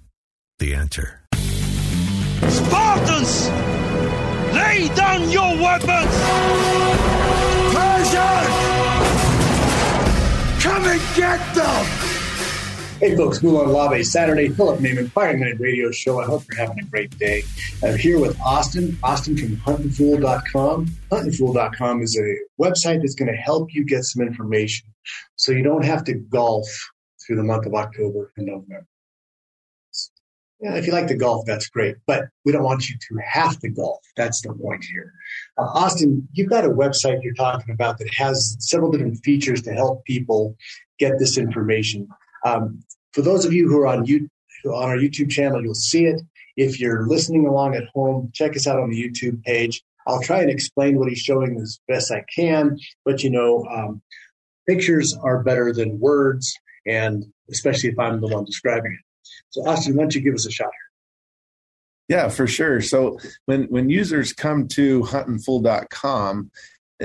[0.57, 1.21] The answer.
[2.49, 3.49] Spartans!
[4.53, 6.15] Lay down your weapons!
[7.75, 8.55] Persians!
[10.63, 12.14] Come and get them!
[13.05, 16.19] Hey folks, Molon Labe, Saturday, Philip Naiman, Firing Line Radio Show.
[16.19, 17.43] I hope you're having a great day.
[17.83, 20.87] I'm here with Austin, Austin from huntinfool.com.
[21.11, 24.87] Huntinfool.com is a website that's going to help you get some information
[25.35, 26.65] so you don't have to golf
[27.21, 28.87] through the month of October and November.
[30.59, 33.59] Yeah, if you like to golf, that's great, but we don't want you to have
[33.59, 34.01] to golf.
[34.17, 35.13] That's the point here.
[35.59, 39.73] Uh, Austin, you've got a website you're talking about that has several different features to
[39.73, 40.55] help people
[40.97, 42.07] get this information.
[42.45, 44.29] Um, for those of you who are on you
[44.65, 46.21] on our YouTube channel, you'll see it.
[46.55, 49.83] If you're listening along at home, check us out on the YouTube page.
[50.07, 54.01] I'll try and explain what he's showing as best I can, but you know, um,
[54.67, 56.53] pictures are better than words,
[56.85, 58.99] and especially if I'm the one describing it.
[59.49, 62.17] So, Austin, why don't you give us a shot here?
[62.17, 62.81] Yeah, for sure.
[62.81, 66.51] So when when users come to huntinfool.com,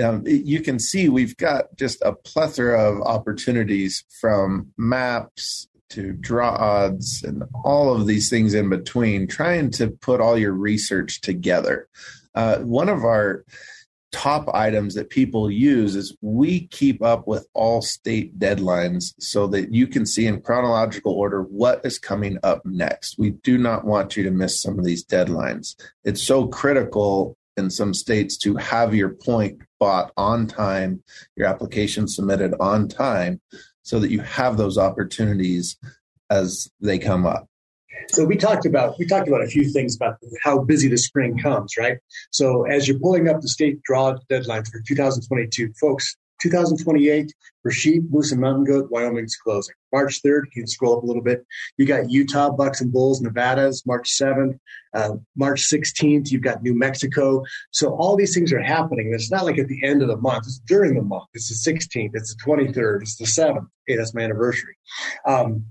[0.03, 6.51] um, you can see we've got just a plethora of opportunities from maps to draw
[6.51, 11.89] odds and all of these things in between, trying to put all your research together.
[12.35, 13.45] Uh, one of our
[14.13, 19.73] top items that people use is we keep up with all state deadlines so that
[19.73, 23.19] you can see in chronological order what is coming up next.
[23.19, 25.77] We do not want you to miss some of these deadlines.
[26.05, 31.03] It's so critical in some states to have your point bought on time,
[31.37, 33.41] your application submitted on time,
[33.83, 35.77] so that you have those opportunities
[36.31, 37.49] as they come up.
[38.09, 41.39] So we talked about we talked about a few things about how busy the spring
[41.39, 41.99] comes, right?
[42.31, 48.03] So as you're pulling up the state draw deadlines for 2022, folks, 2028 for sheep,
[48.11, 49.75] moose, and mountain goat, Wyoming's closing.
[49.93, 51.45] March 3rd, you can scroll up a little bit.
[51.77, 54.59] You got Utah, Bucks and Bulls, Nevada's March 7th.
[54.95, 57.45] Uh, March 16th, you've got New Mexico.
[57.71, 59.13] So all these things are happening.
[59.15, 60.45] It's not like at the end of the month.
[60.47, 61.29] It's during the month.
[61.35, 62.11] It's the 16th.
[62.15, 63.03] It's the 23rd.
[63.03, 63.67] It's the 7th.
[63.89, 64.77] Okay, that's my anniversary.
[65.27, 65.67] Um,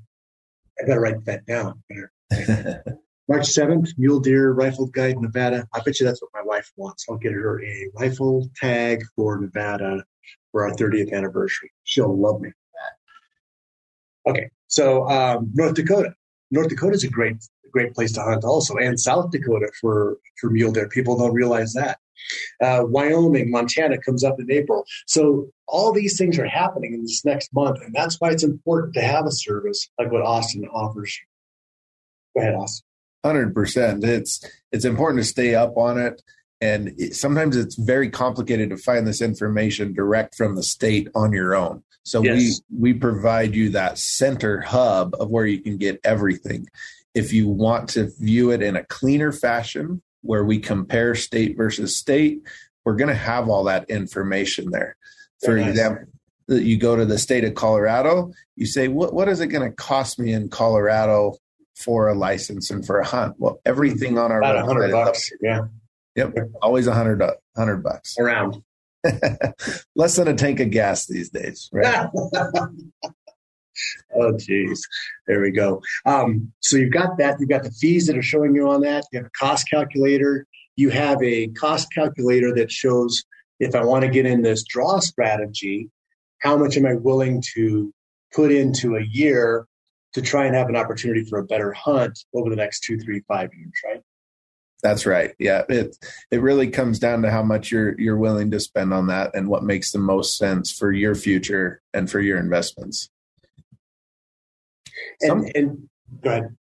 [0.80, 1.84] I better write that down.
[3.28, 5.68] March 7th, Mule Deer Rifle Guide, Nevada.
[5.74, 7.06] I bet you that's what my wife wants.
[7.08, 10.04] I'll get her a rifle tag for Nevada
[10.52, 11.72] for our 30th anniversary.
[11.84, 12.56] She'll love me for
[14.26, 14.32] that.
[14.32, 16.14] Okay, so um, North Dakota.
[16.52, 17.38] North Dakota is a great,
[17.72, 20.90] great place to hunt also, and South Dakota for for mule deer.
[20.90, 22.00] People don't realize that.
[22.62, 24.84] Uh, Wyoming, Montana comes up in April.
[25.08, 28.94] So all these things are happening in this next month, and that's why it's important
[28.96, 31.18] to have a service like what Austin offers.
[32.36, 32.86] Go ahead, Austin.
[33.24, 34.04] Hundred percent.
[34.04, 36.22] It's it's important to stay up on it
[36.62, 41.32] and it, sometimes it's very complicated to find this information direct from the state on
[41.32, 41.84] your own.
[42.04, 42.62] So yes.
[42.70, 46.68] we we provide you that center hub of where you can get everything.
[47.14, 51.96] If you want to view it in a cleaner fashion where we compare state versus
[51.96, 52.42] state
[52.86, 54.96] we're going to have all that information there.
[55.44, 55.70] For nice.
[55.70, 56.08] example
[56.48, 59.76] you go to the state of colorado you say what, what is it going to
[59.76, 61.36] cost me in colorado
[61.76, 63.36] for a license and for a hunt?
[63.38, 65.62] Well everything on our About website bucks, yeah
[66.16, 67.22] Yep, always a hundred
[67.56, 68.62] hundred bucks around.
[69.96, 72.10] Less than a tank of gas these days, right?
[74.16, 74.86] oh, geez.
[75.28, 75.82] There we go.
[76.06, 77.40] Um, so you've got that.
[77.40, 79.06] You've got the fees that are showing you on that.
[79.12, 80.46] You have a cost calculator.
[80.76, 83.24] You have a cost calculator that shows
[83.60, 85.90] if I want to get in this draw strategy,
[86.40, 87.94] how much am I willing to
[88.34, 89.66] put into a year
[90.14, 93.22] to try and have an opportunity for a better hunt over the next two, three,
[93.28, 94.02] five years, right?
[94.82, 95.32] That's right.
[95.40, 95.98] Yeah, it
[96.32, 99.50] it really comes down to how much you're you're willing to spend on that and
[99.50, 103.10] what makes the most sense for your future and for your investments.
[105.22, 105.90] Some, and, and
[106.22, 106.56] go ahead.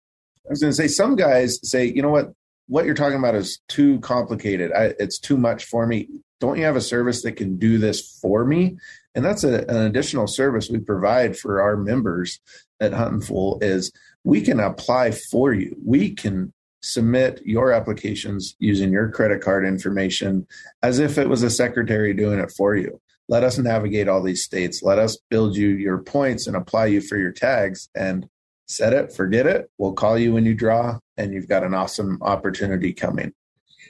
[0.47, 2.33] I was going to say some guys say, you know what,
[2.69, 4.73] what you're talking about is too complicated.
[4.73, 6.09] I, it's too much for me.
[6.41, 8.77] Don't you have a service that can do this for me?
[9.15, 12.41] And that's a, an additional service we provide for our members
[12.81, 13.91] at Huntin' Fool is
[14.25, 15.77] we can apply for you.
[15.85, 16.53] We can
[16.87, 20.47] submit your applications using your credit card information
[20.83, 23.01] as if it was a secretary doing it for you.
[23.29, 24.85] Let us navigate all these states.
[24.85, 27.89] Let us build you your points and apply you for your tags.
[27.97, 28.29] And
[28.67, 29.69] set it, forget it.
[29.79, 33.33] We'll call you when you draw, and you've got an awesome opportunity coming.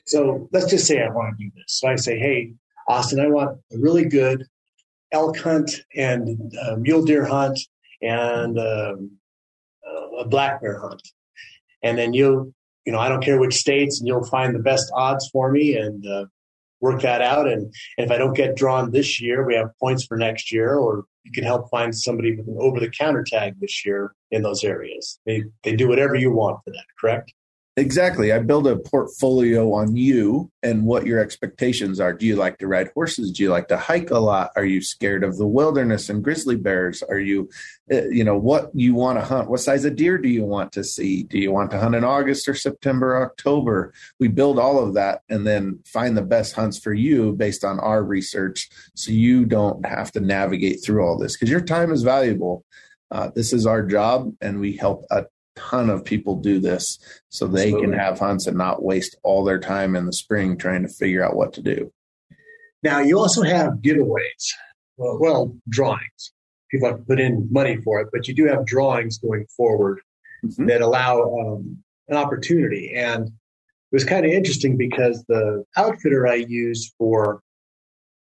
[0.07, 1.65] So let's just say I want to do this.
[1.69, 2.55] So I say, hey,
[2.89, 4.45] Austin, I want a really good
[5.13, 7.59] elk hunt and uh, mule deer hunt
[8.01, 9.11] and um,
[9.87, 11.03] uh, a black bear hunt.
[11.83, 12.55] And then you,
[12.87, 15.77] you know, I don't care which states, and you'll find the best odds for me
[15.77, 16.27] and uh,
[16.81, 17.49] work that out.
[17.49, 17.63] And,
[17.99, 21.05] and if I don't get drawn this year, we have points for next year, or
[21.25, 24.63] you can help find somebody with an over the counter tag this year in those
[24.63, 25.19] areas.
[25.27, 27.33] They, they do whatever you want for that, correct?
[27.79, 28.33] Exactly.
[28.33, 32.15] I build a portfolio on you and what your expectations are.
[32.15, 33.31] Do you like to ride horses?
[33.31, 34.51] Do you like to hike a lot?
[34.57, 37.03] Are you scared of the wilderness and grizzly bears?
[37.03, 37.51] Are you,
[37.93, 39.51] uh, you know, what you want to hunt?
[39.51, 41.25] What size of deer do you want to see?
[41.25, 43.93] Do you want to hunt in August or September, October?
[44.19, 47.79] We build all of that and then find the best hunts for you based on
[47.79, 52.03] our research so you don't have to navigate through all this because your time is
[52.03, 52.65] valuable.
[53.11, 57.47] Uh, this is our job and we help a ton of people do this so
[57.47, 57.89] they Absolutely.
[57.89, 61.25] can have hunts and not waste all their time in the spring trying to figure
[61.25, 61.93] out what to do.
[62.83, 64.53] Now, you also have giveaways,
[64.97, 66.33] well, well drawings.
[66.71, 70.01] People have to put in money for it, but you do have drawings going forward
[70.45, 70.67] mm-hmm.
[70.67, 72.93] that allow um, an opportunity.
[72.95, 73.33] And it
[73.93, 77.41] was kind of interesting because the outfitter I used for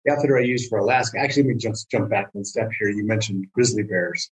[0.05, 2.89] the outfitter I used for Alaska, actually, let me just jump back one step here.
[2.89, 4.31] You mentioned grizzly bears.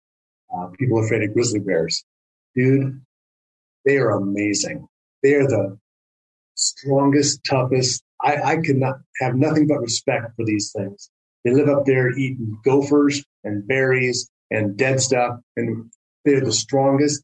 [0.53, 2.05] Uh, people afraid of grizzly bears
[2.55, 3.01] dude,
[3.85, 4.87] they are amazing.
[5.23, 5.79] They are the
[6.55, 8.03] strongest, toughest.
[8.21, 11.11] I, I could not have nothing but respect for these things.
[11.45, 15.91] They live up there eating gophers and berries and dead stuff, and
[16.25, 17.23] they're the strongest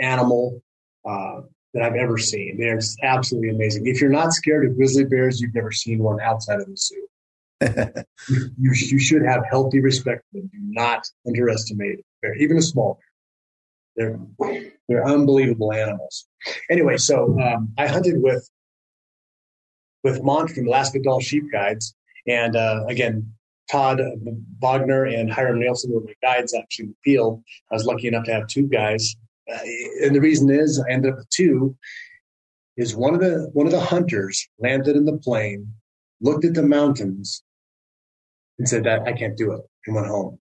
[0.00, 0.62] animal
[1.08, 1.40] uh,
[1.74, 2.58] that I've ever seen.
[2.58, 3.86] They're absolutely amazing.
[3.86, 7.06] If you're not scared of grizzly bears, you've never seen one outside of the zoo.
[8.28, 10.50] you, you, should have healthy respect for them.
[10.52, 13.09] Do not underestimate a bear, even a small bear.
[13.96, 14.18] They're
[14.88, 16.26] they're unbelievable animals.
[16.70, 18.48] Anyway, so um, I hunted with
[20.02, 21.94] with Mont from Alaska Dall Sheep Guides,
[22.26, 23.32] and uh, again,
[23.70, 24.00] Todd
[24.60, 27.42] Wagner and Hiram Nelson were my guides actually in the field.
[27.70, 29.14] I was lucky enough to have two guys,
[29.52, 29.58] uh,
[30.02, 31.76] and the reason is I ended up with two.
[32.76, 35.74] Is one of the one of the hunters landed in the plane,
[36.20, 37.42] looked at the mountains,
[38.58, 40.38] and said that I can't do it, and went home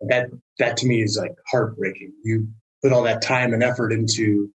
[0.00, 2.12] that that to me is like heartbreaking.
[2.22, 2.48] You
[2.82, 4.50] put all that time and effort into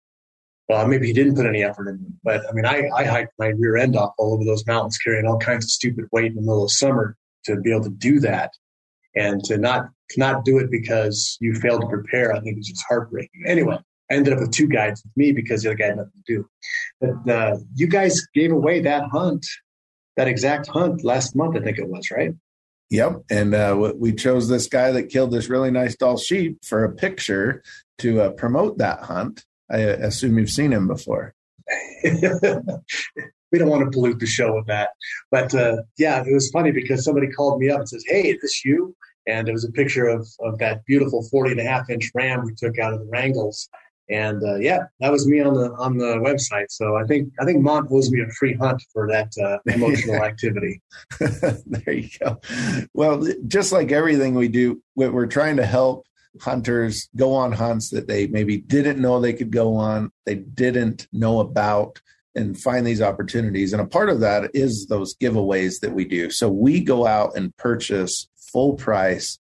[0.69, 3.49] well, maybe he didn't put any effort in but I mean, I, I hiked my
[3.49, 6.43] rear end off all over those mountains, carrying all kinds of stupid weight in the
[6.43, 8.53] middle of summer to be able to do that,
[9.17, 12.33] and to not to not do it because you failed to prepare.
[12.33, 13.43] I think is just heartbreaking.
[13.47, 13.79] Anyway,
[14.11, 16.35] I ended up with two guides with me because the other guy had nothing to
[16.35, 16.49] do.
[17.01, 19.47] But uh, you guys gave away that hunt,
[20.17, 22.33] that exact hunt last month, I think it was, right?
[22.91, 23.23] Yep.
[23.31, 26.93] And uh, we chose this guy that killed this really nice Dall sheep for a
[26.93, 27.63] picture
[27.99, 29.45] to uh, promote that hunt.
[29.71, 31.35] I assume you've seen him before.
[32.03, 34.91] we don't want to pollute the show with that.
[35.31, 38.41] But uh, yeah, it was funny because somebody called me up and says, Hey, is
[38.43, 38.97] this you?
[39.29, 42.45] And it was a picture of, of that beautiful 40 and a half inch ram
[42.45, 43.69] we took out of the Wrangells.
[44.11, 46.67] And uh, yeah, that was me on the on the website.
[46.71, 50.17] So I think I think Mont owes me a free hunt for that uh, emotional
[50.25, 50.83] activity.
[51.67, 52.41] there you go.
[52.93, 56.07] Well, just like everything we do, we're trying to help
[56.41, 61.07] hunters go on hunts that they maybe didn't know they could go on, they didn't
[61.13, 62.01] know about,
[62.35, 63.73] and find these opportunities.
[63.73, 66.31] And a part of that is those giveaways that we do.
[66.31, 69.39] So we go out and purchase full price.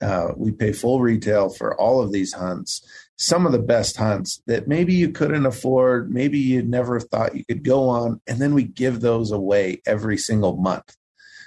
[0.00, 2.84] Uh, we pay full retail for all of these hunts
[3.22, 7.44] some of the best hunts that maybe you couldn't afford, maybe you never thought you
[7.44, 10.96] could go on, and then we give those away every single month.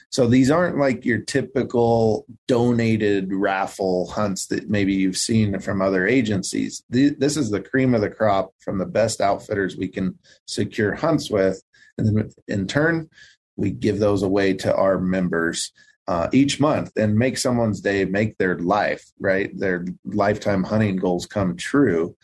[0.10, 6.08] So these aren't like your typical donated raffle hunts that maybe you've seen from other
[6.08, 6.82] agencies.
[6.90, 11.30] This is the cream of the crop from the best outfitters we can secure hunts
[11.30, 11.62] with.
[11.98, 13.10] And then in turn,
[13.58, 15.74] we give those away to our members
[16.08, 19.58] uh, each month and make someone's day, make their life, right?
[19.58, 22.16] Their lifetime hunting goals come true.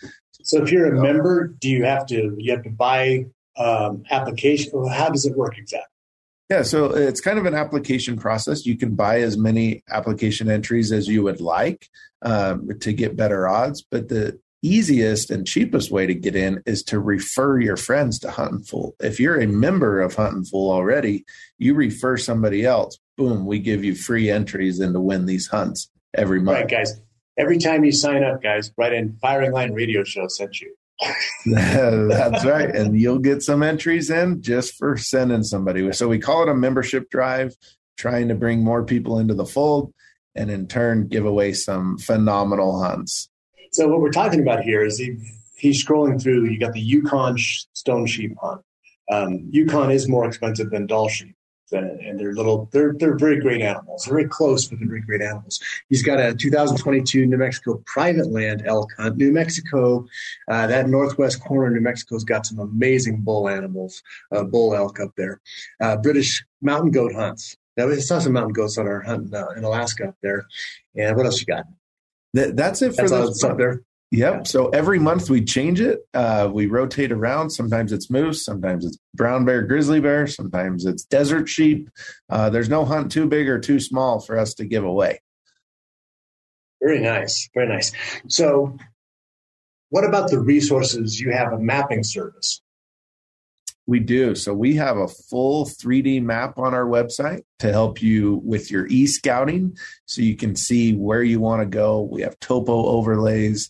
[0.44, 3.26] So if you're a member, do you have to, you have to buy
[3.58, 4.72] um, application?
[4.88, 5.88] How does it work exactly?
[6.50, 8.66] Yeah, so it's kind of an application process.
[8.66, 11.88] You can buy as many application entries as you would like
[12.24, 16.84] um, to get better odds, but the easiest and cheapest way to get in is
[16.84, 18.96] to refer your friends to Huntin' Fool.
[19.00, 21.26] If you're a member of Huntin' Fool already,
[21.58, 25.92] you refer somebody else boom, we give you free entries and to win these hunts
[26.16, 26.58] every month.
[26.58, 27.00] Right, guys.
[27.38, 30.76] Every time you sign up, guys, write in Firing Line Radio Show sent you.
[31.46, 32.70] That's right.
[32.70, 35.92] And you'll get some entries in just for sending somebody.
[35.94, 37.56] So we call it a membership drive,
[37.98, 39.94] trying to bring more people into the fold
[40.36, 43.30] and in turn give away some phenomenal hunts.
[43.72, 45.18] So what we're talking about here is he,
[45.56, 46.46] he's scrolling through.
[46.50, 48.62] You got the Yukon stone sheep hunt.
[49.10, 51.36] Um, Yukon is more expensive than Dall sheep
[51.74, 54.04] and they're little they're they're very great animals.
[54.04, 55.60] They're very close but they're very great animals.
[55.90, 60.06] He's got a 2022 new mexico private land elk hunt new mexico
[60.50, 65.00] uh, that northwest corner of new mexico's got some amazing bull animals uh, bull elk
[65.00, 65.42] up there.
[65.80, 67.56] Uh, british mountain goat hunts.
[67.78, 70.46] Now we saw some mountain goats on our hunt uh, in alaska up there.
[70.96, 71.66] And what else you got
[72.34, 74.46] that, that's it for that's up there Yep.
[74.48, 76.02] So every month we change it.
[76.14, 77.50] Uh, we rotate around.
[77.50, 81.90] Sometimes it's moose, sometimes it's brown bear, grizzly bear, sometimes it's desert sheep.
[82.30, 85.22] Uh, there's no hunt too big or too small for us to give away.
[86.84, 87.50] Very nice.
[87.54, 87.94] Very nice.
[88.28, 88.78] So,
[89.92, 91.20] what about the resources?
[91.20, 92.62] You have a mapping service.
[93.92, 94.36] We do.
[94.36, 98.88] So we have a full 3D map on our website to help you with your
[98.88, 102.02] e scouting so you can see where you want to go.
[102.02, 103.70] We have topo overlays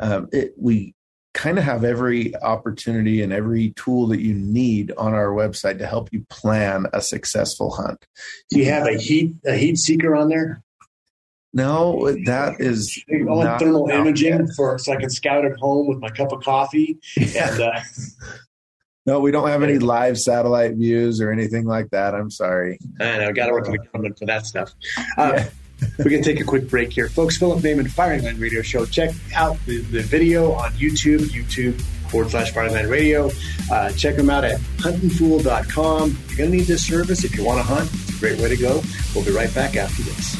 [0.00, 0.94] um, it, we
[1.34, 5.86] kind of have every opportunity and every tool that you need on our website to
[5.86, 8.06] help you plan a successful hunt.
[8.50, 10.62] Do you have a heat a heat seeker on there?
[11.52, 14.48] No, that is not thermal imaging yet.
[14.56, 16.98] for so I can scout at home with my cup of coffee.
[17.18, 17.80] And uh,
[19.08, 22.14] no, we don't have any live satellite views or anything like that.
[22.14, 22.78] I'm sorry.
[23.00, 23.32] I know.
[23.32, 24.74] Got to work with the government for that stuff.
[25.16, 25.48] Uh, yeah.
[26.04, 27.08] we can take a quick break here.
[27.08, 28.84] Folks, Philip Naiman Firing Line Radio Show.
[28.84, 31.80] Check out the, the video on YouTube, YouTube
[32.10, 33.30] forward slash Firing Line Radio.
[33.72, 36.18] Uh, check them out at huntinfool.com.
[36.28, 37.90] You're going to need this service if you want to hunt.
[37.90, 38.82] It's a great way to go.
[39.14, 40.34] We'll be right back after this.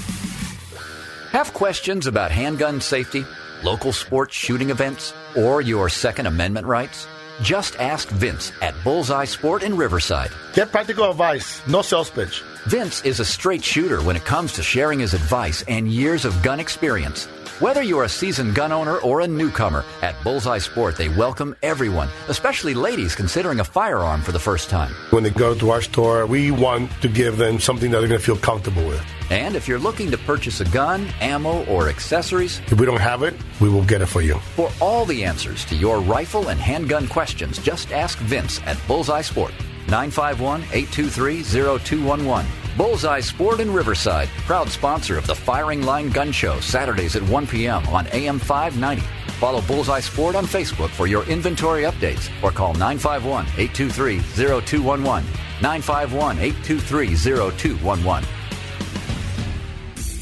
[1.31, 3.25] Have questions about handgun safety,
[3.62, 7.07] local sports shooting events, or your Second Amendment rights?
[7.41, 10.32] Just ask Vince at Bullseye Sport in Riverside.
[10.59, 12.42] Get practical advice, no sales pitch.
[12.66, 16.42] Vince is a straight shooter when it comes to sharing his advice and years of
[16.42, 17.26] gun experience.
[17.61, 22.09] Whether you're a seasoned gun owner or a newcomer, at Bullseye Sport they welcome everyone,
[22.26, 24.92] especially ladies considering a firearm for the first time.
[25.11, 28.20] When they go to our store, we want to give them something that they're going
[28.20, 29.06] to feel comfortable with.
[29.30, 33.22] And if you're looking to purchase a gun, ammo, or accessories, if we don't have
[33.22, 34.40] it, we will get it for you.
[34.56, 39.22] For all the answers to your rifle and handgun questions, just ask Vince at Bullseye
[39.22, 39.54] Sport.
[39.89, 42.47] 951 823 0211.
[42.76, 47.47] Bullseye Sport in Riverside, proud sponsor of the Firing Line Gun Show, Saturdays at 1
[47.47, 47.86] p.m.
[47.89, 49.03] on AM 590.
[49.41, 54.20] Follow Bullseye Sport on Facebook for your inventory updates or call 951 823
[54.62, 55.24] 0211.
[55.61, 58.24] 951 823 0211.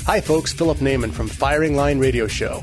[0.06, 0.52] Hi, folks.
[0.52, 2.62] Philip Naiman from Firing Line Radio Show.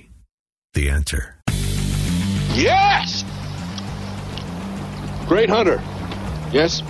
[0.81, 1.35] The answer.
[2.55, 3.23] Yes!
[5.27, 5.79] Great hunter.
[6.51, 6.81] Yes?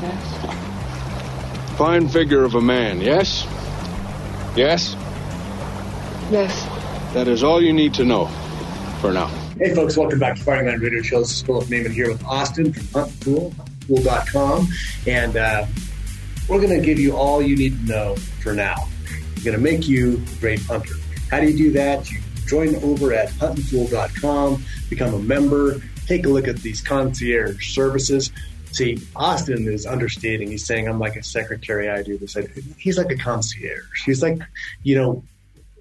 [0.00, 1.76] Yes.
[1.76, 3.00] Fine figure of a man.
[3.00, 3.48] Yes?
[4.54, 4.94] Yes?
[6.30, 6.66] Yes.
[7.14, 8.26] That is all you need to know
[9.00, 9.26] for now.
[9.58, 11.18] Hey, folks, welcome back to Firing Line Radio Show.
[11.18, 13.52] This is Philip Naiman here with Austin from HuntFool,
[13.88, 14.68] HuntFool.com.
[15.08, 15.66] And uh,
[16.48, 18.76] we're going to give you all you need to know for now.
[19.38, 20.94] We're going to make you a great hunter.
[21.28, 22.08] How do you do that?
[22.08, 28.30] You join over at HuntFool.com, become a member, take a look at these concierge services.
[28.72, 30.50] See, Austin is understating.
[30.50, 31.88] He's saying, I'm like a secretary.
[31.88, 32.36] I do this.
[32.76, 34.02] He's like a concierge.
[34.04, 34.38] He's like,
[34.82, 35.22] you know,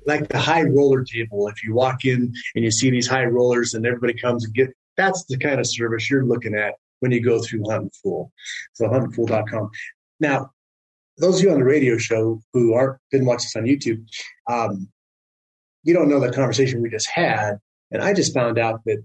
[0.05, 1.47] like the high roller table.
[1.47, 4.69] If you walk in and you see these high rollers and everybody comes and get,
[4.95, 8.31] that's the kind of service you're looking at when you go through Huntin' Fool.
[8.73, 9.71] So huntinfool.com.
[10.19, 10.51] Now,
[11.17, 14.05] those of you on the radio show who aren't didn't watch this on YouTube,
[14.49, 14.87] um,
[15.83, 17.57] you don't know the conversation we just had.
[17.91, 19.03] And I just found out that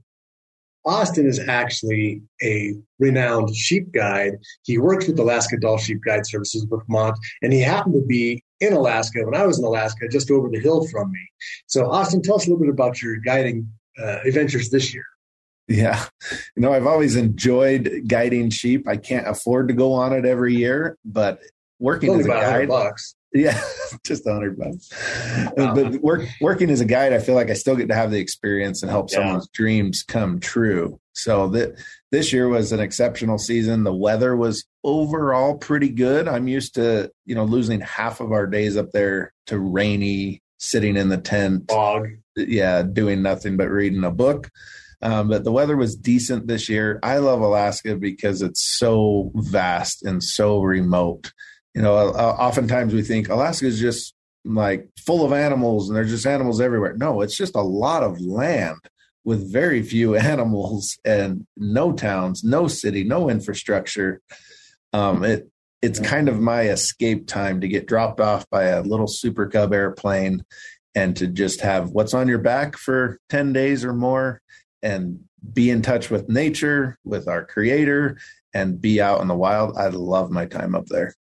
[0.84, 4.38] Austin is actually a renowned sheep guide.
[4.62, 8.42] He works with Alaska Dall Sheep Guide Services with Vermont, and he happened to be
[8.60, 11.18] in Alaska when I was in Alaska, just over the hill from me.
[11.66, 13.70] So, Austin, tell us a little bit about your guiding
[14.00, 15.04] uh, adventures this year.
[15.68, 16.02] Yeah.
[16.56, 18.88] You know, I've always enjoyed guiding sheep.
[18.88, 21.40] I can't afford to go on it every year, but
[21.78, 22.68] working as a guide.
[22.68, 23.14] bucks.
[23.32, 23.60] Yeah,
[24.06, 24.90] just a hundred bucks.
[25.56, 28.18] But work, working as a guide, I feel like I still get to have the
[28.18, 29.18] experience and help Yeah.
[29.18, 30.98] someone's dreams come true.
[31.12, 31.74] So that
[32.12, 33.82] this year was an exceptional season.
[33.84, 36.28] The weather was overall pretty good.
[36.28, 40.96] I'm used to, you know, losing half of our days up there to rainy, sitting
[40.96, 42.06] in the tent, Fog.
[42.36, 44.48] yeah, doing nothing but reading a book.
[45.02, 46.98] Um, but the weather was decent this year.
[47.02, 51.32] I love Alaska because it's so vast and so remote.
[51.78, 54.12] You know, oftentimes we think Alaska is just
[54.44, 56.94] like full of animals and there's just animals everywhere.
[56.94, 58.80] No, it's just a lot of land
[59.22, 64.20] with very few animals and no towns, no city, no infrastructure.
[64.92, 65.48] Um, it
[65.80, 69.72] it's kind of my escape time to get dropped off by a little Super Cub
[69.72, 70.42] airplane
[70.96, 74.42] and to just have what's on your back for 10 days or more
[74.82, 75.20] and
[75.52, 78.18] be in touch with nature, with our creator,
[78.52, 79.76] and be out in the wild.
[79.76, 81.14] I love my time up there.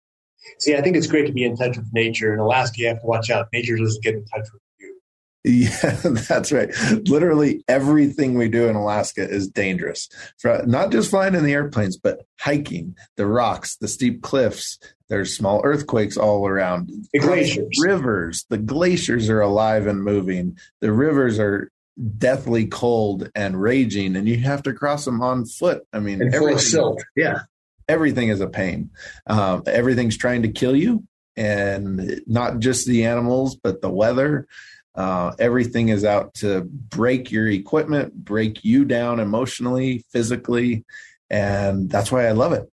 [0.58, 2.32] See, I think it's great to be in touch with nature.
[2.32, 3.48] In Alaska, you have to watch out.
[3.52, 5.00] Nature doesn't get in touch with you.
[5.44, 5.90] Yeah,
[6.28, 6.70] that's right.
[7.08, 10.08] Literally everything we do in Alaska is dangerous.
[10.38, 14.78] For, not just flying in the airplanes, but hiking, the rocks, the steep cliffs.
[15.08, 16.90] There's small earthquakes all around.
[17.12, 17.78] The glaciers.
[17.80, 18.44] Rivers.
[18.50, 20.58] The glaciers are alive and moving.
[20.80, 21.70] The rivers are
[22.18, 25.84] deathly cold and raging, and you have to cross them on foot.
[25.92, 27.02] I mean, And full of silt.
[27.16, 27.40] Yeah.
[27.88, 28.90] Everything is a pain.
[29.26, 31.04] Um, everything's trying to kill you,
[31.36, 34.46] and not just the animals, but the weather.
[34.94, 40.84] Uh, everything is out to break your equipment, break you down emotionally, physically,
[41.30, 42.68] and that's why I love it.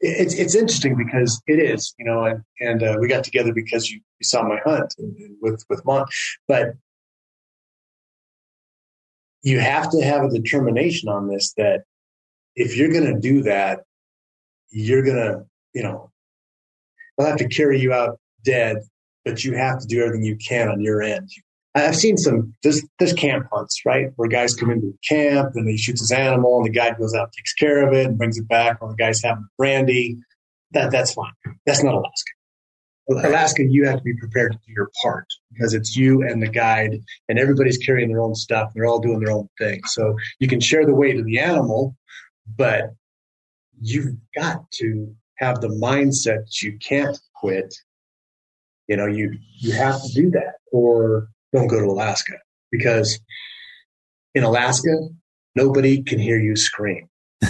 [0.00, 3.90] It's it's interesting because it is, you know, and, and uh, we got together because
[3.90, 4.94] you, you saw my hunt
[5.40, 6.08] with with Mont,
[6.46, 6.74] but
[9.42, 11.82] you have to have a determination on this that
[12.58, 13.84] if you're going to do that,
[14.70, 15.44] you're going to,
[15.74, 16.10] you know,
[17.16, 18.78] they'll have to carry you out dead,
[19.24, 21.28] but you have to do everything you can on your end.
[21.74, 24.08] I've seen some there's there's camp hunts, right?
[24.16, 27.14] Where guys come into the camp and he shoots his animal and the guy goes
[27.14, 30.16] out, takes care of it, and brings it back, or the guy's having brandy.
[30.72, 31.32] That that's fine.
[31.66, 32.32] That's not Alaska.
[33.10, 36.48] Alaska, you have to be prepared to do your part because it's you and the
[36.48, 38.72] guide, and everybody's carrying their own stuff.
[38.74, 39.80] They're all doing their own thing.
[39.86, 41.96] So you can share the weight of the animal,
[42.56, 42.94] but
[43.80, 47.74] you've got to have the mindset that you can't quit.
[48.88, 52.34] You know, you you have to do that, or don't go to Alaska
[52.70, 53.20] because
[54.34, 55.08] in Alaska,
[55.54, 57.08] nobody can hear you scream.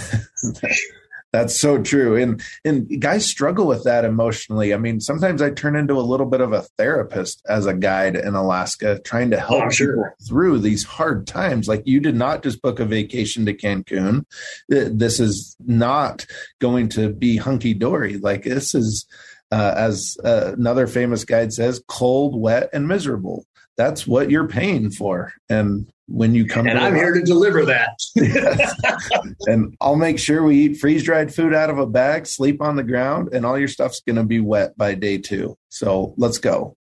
[1.33, 2.17] That's so true.
[2.17, 4.73] And and guys struggle with that emotionally.
[4.73, 8.17] I mean, sometimes I turn into a little bit of a therapist as a guide
[8.17, 9.93] in Alaska, trying to help Oh, sure.
[9.93, 11.69] people through these hard times.
[11.69, 14.25] Like you did not just book a vacation to Cancun.
[14.69, 16.25] This is not
[16.61, 18.17] going to be hunky dory.
[18.17, 19.07] Like this is,
[19.53, 23.45] uh, as uh, another famous guide says, cold, wet, and miserable.
[23.77, 25.33] That's what you're paying for.
[25.49, 27.99] And when you come, And I'm here to deliver that.
[29.47, 32.77] and I'll make sure we eat freeze dried food out of a bag, sleep on
[32.77, 35.57] the ground, and all your stuff's going to be wet by day two.
[35.69, 36.77] So let's go.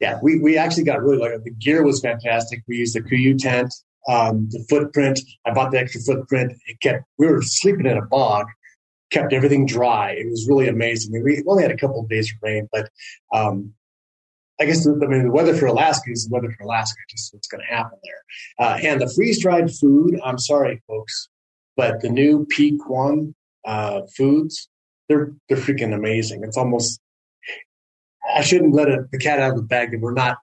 [0.00, 1.36] yeah, we, we actually got really lucky.
[1.44, 2.62] the gear was fantastic.
[2.66, 3.72] We used the Kuiu tent,
[4.08, 5.20] um, the footprint.
[5.46, 6.52] I bought the extra footprint.
[6.66, 8.46] It kept we were sleeping in a bog,
[9.10, 10.10] kept everything dry.
[10.10, 11.12] It was really amazing.
[11.14, 12.88] I mean, we only had a couple of days of rain, but
[13.32, 13.72] um,
[14.62, 16.98] I guess the, I mean the weather for Alaska is the weather for Alaska.
[17.10, 18.66] Just what's going to happen there.
[18.66, 20.20] Uh, and the freeze dried food.
[20.24, 21.28] I'm sorry, folks,
[21.76, 23.34] but the new Peak One
[23.64, 24.68] uh, foods
[25.08, 26.42] they're they're freaking amazing.
[26.44, 27.00] It's almost
[28.34, 30.38] I shouldn't let it, the cat out of the bag that we're not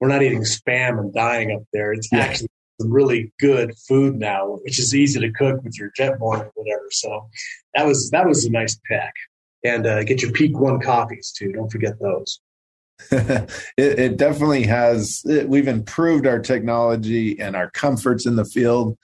[0.00, 1.92] we're not eating spam and dying up there.
[1.92, 2.48] It's actually
[2.80, 6.88] some really good food now, which is easy to cook with your Jetboil or whatever.
[6.90, 7.28] So
[7.74, 9.14] that was that was a nice pack.
[9.64, 11.52] And uh, get your Peak One coffees too.
[11.52, 12.40] Don't forget those.
[13.10, 15.22] it, it definitely has.
[15.24, 18.96] It, we've improved our technology and our comforts in the field,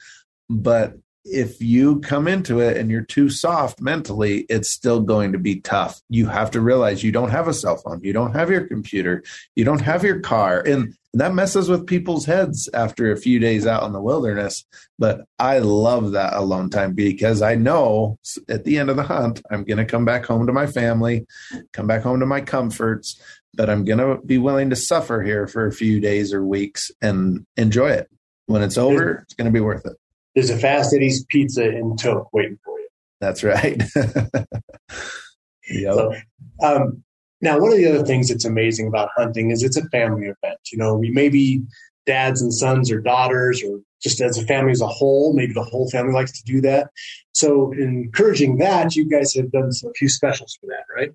[0.49, 5.38] but if you come into it and you're too soft mentally, it's still going to
[5.38, 6.01] be tough.
[6.09, 9.22] You have to realize you don't have a cell phone, you don't have your computer,
[9.55, 13.66] you don't have your car, and that messes with people's heads after a few days
[13.66, 14.64] out in the wilderness.
[14.99, 18.18] But I love that alone time because I know
[18.49, 21.26] at the end of the hunt, I'm going to come back home to my family,
[21.72, 23.20] come back home to my comforts,
[23.55, 26.90] but I'm going to be willing to suffer here for a few days or weeks
[27.00, 28.09] and enjoy it.
[28.46, 29.96] When it's over, it's going to be worth it.
[30.34, 32.88] There's a Fast Eddy's pizza in Tok waiting for you.
[33.20, 33.80] That's right.
[35.68, 35.94] yep.
[35.94, 36.14] So,
[36.62, 37.05] um,
[37.40, 40.59] now, one of the other things that's amazing about hunting is it's a family event.
[40.70, 41.62] You know, we may be
[42.07, 45.34] dads and sons or daughters or just as a family as a whole.
[45.34, 46.90] Maybe the whole family likes to do that.
[47.32, 51.12] So, encouraging that, you guys have done a few specials for that, right?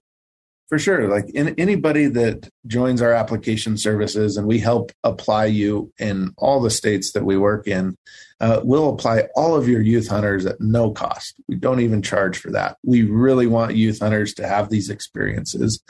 [0.69, 1.07] For sure.
[1.07, 6.61] Like in, anybody that joins our application services and we help apply you in all
[6.61, 7.95] the states that we work in,
[8.39, 11.35] uh, we'll apply all of your youth hunters at no cost.
[11.47, 12.77] We don't even charge for that.
[12.83, 15.81] We really want youth hunters to have these experiences.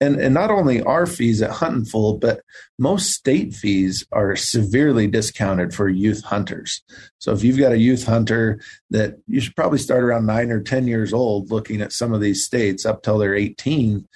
[0.00, 2.42] And, and not only our fees at Huntin' Fool, but
[2.78, 6.82] most state fees are severely discounted for youth hunters.
[7.18, 10.62] So if you've got a youth hunter that you should probably start around nine or
[10.62, 14.06] 10 years old looking at some of these states up till they're 18,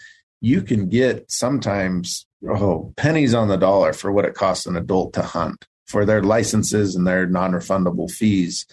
[0.43, 5.13] you can get sometimes oh pennies on the dollar for what it costs an adult
[5.13, 8.67] to hunt for their licenses and their non-refundable fees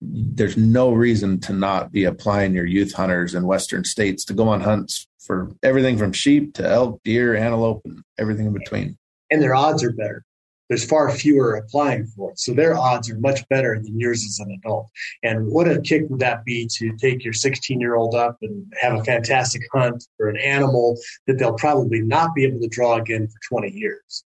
[0.00, 4.48] there's no reason to not be applying your youth hunters in western states to go
[4.48, 8.96] on hunts for everything from sheep to elk deer antelope and everything in between
[9.30, 10.24] and their odds are better
[10.68, 12.38] there's far fewer applying for it.
[12.38, 14.88] So their odds are much better than yours as an adult.
[15.22, 18.70] And what a kick would that be to take your 16 year old up and
[18.80, 20.96] have a fantastic hunt for an animal
[21.26, 24.24] that they'll probably not be able to draw again for 20 years.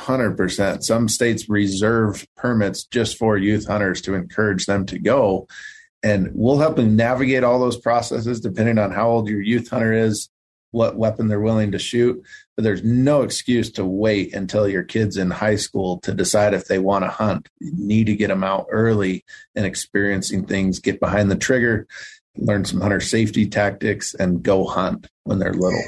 [0.00, 0.82] 100%.
[0.82, 5.46] Some states reserve permits just for youth hunters to encourage them to go.
[6.02, 9.92] And we'll help them navigate all those processes depending on how old your youth hunter
[9.92, 10.30] is,
[10.70, 12.22] what weapon they're willing to shoot.
[12.56, 16.66] But there's no excuse to wait until your kid's in high school to decide if
[16.66, 17.48] they want to hunt.
[17.60, 19.24] You need to get them out early
[19.54, 21.86] and experiencing things, get behind the trigger,
[22.36, 25.82] learn some hunter safety tactics, and go hunt when they're little.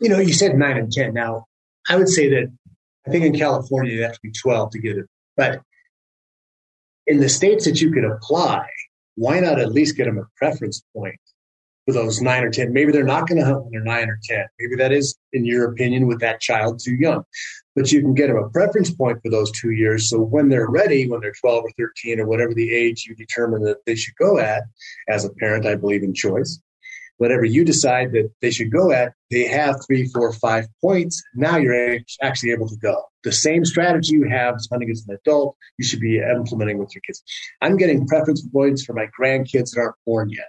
[0.00, 1.14] You know, you said nine and 10.
[1.14, 1.46] Now,
[1.88, 2.52] I would say that
[3.06, 5.06] I think in California, you have to be 12 to get it.
[5.36, 5.60] But
[7.06, 8.66] in the states that you could apply,
[9.16, 11.18] why not at least get them a preference point
[11.86, 12.72] for those nine or 10.
[12.72, 14.46] Maybe they're not going to hunt when they're nine or 10.
[14.58, 17.24] Maybe that is, in your opinion, with that child too young.
[17.76, 20.08] But you can get them a preference point for those two years.
[20.08, 23.62] So when they're ready, when they're 12 or 13 or whatever the age you determine
[23.64, 24.62] that they should go at,
[25.08, 26.60] as a parent, I believe in choice.
[27.18, 31.22] Whatever you decide that they should go at, they have three, four, five points.
[31.34, 33.04] Now you're actually able to go.
[33.22, 37.02] The same strategy you have hunting as an adult, you should be implementing with your
[37.02, 37.22] kids.
[37.62, 40.48] I'm getting preference points for my grandkids that aren't born yet.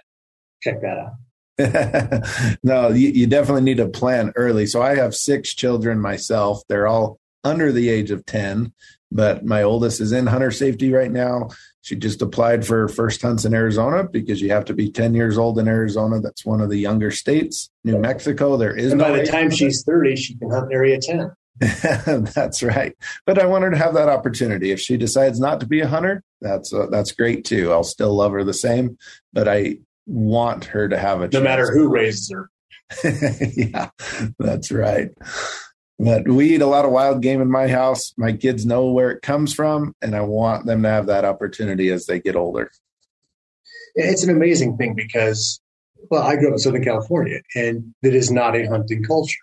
[0.62, 1.12] Check that out.
[2.62, 4.66] no, you, you, definitely need to plan early.
[4.66, 6.62] So I have six children myself.
[6.68, 8.74] They're all under the age of 10,
[9.10, 11.48] but my oldest is in hunter safety right now.
[11.86, 15.14] She just applied for her first hunts in Arizona because you have to be 10
[15.14, 16.18] years old in Arizona.
[16.18, 17.70] That's one of the younger states.
[17.84, 20.76] New Mexico, there is and no by the time she's 30, she can hunt in
[20.76, 21.30] area 10.
[22.34, 22.96] that's right.
[23.24, 24.72] But I want her to have that opportunity.
[24.72, 27.72] If she decides not to be a hunter, that's uh, that's great too.
[27.72, 28.98] I'll still love her the same,
[29.32, 31.44] but I want her to have a no chance.
[31.44, 32.50] matter who raises her.
[33.56, 33.90] yeah,
[34.40, 35.10] that's right.
[35.98, 38.12] But we eat a lot of wild game in my house.
[38.18, 41.90] My kids know where it comes from, and I want them to have that opportunity
[41.90, 42.70] as they get older.
[43.94, 45.58] It's an amazing thing because,
[46.10, 49.40] well, I grew up in Southern California, and it is not a hunting culture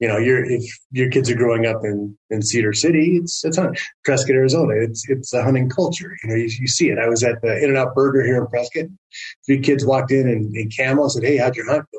[0.00, 0.62] you know, you're, if
[0.92, 3.80] your kids are growing up in, in Cedar City, it's, it's hunting.
[4.04, 6.16] Prescott, Arizona, it's, it's a hunting culture.
[6.22, 6.98] You know, you, you see it.
[6.98, 8.86] I was at the In-N-Out Burger here in Prescott.
[9.44, 11.98] Three kids walked in and, and camo said, Hey, how'd your hunt go?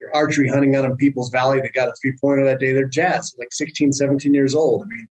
[0.00, 1.60] You're archery hunting out in Peeples Valley.
[1.60, 2.72] They got a three pointer that day.
[2.72, 4.82] They're jazz, like 16, 17 years old.
[4.82, 5.08] I mean,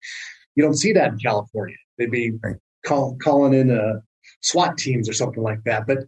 [0.55, 1.75] you don't see that in California.
[1.97, 2.33] They'd be
[2.85, 3.99] call, calling in uh,
[4.41, 5.87] SWAT teams or something like that.
[5.87, 5.99] But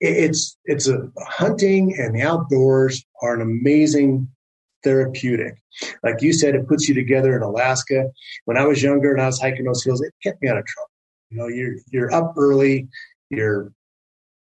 [0.00, 4.28] it's, it's a hunting and the outdoors are an amazing
[4.84, 5.54] therapeutic.
[6.02, 8.10] Like you said, it puts you together in Alaska.
[8.44, 10.66] When I was younger and I was hiking those hills, it kept me out of
[10.66, 10.90] trouble.
[11.30, 12.88] You know, you're you're up early,
[13.30, 13.72] you're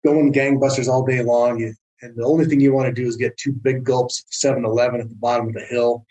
[0.05, 3.15] going gangbusters all day long, you, and the only thing you want to do is
[3.15, 6.05] get two big gulps of 7-Eleven at the bottom of the hill.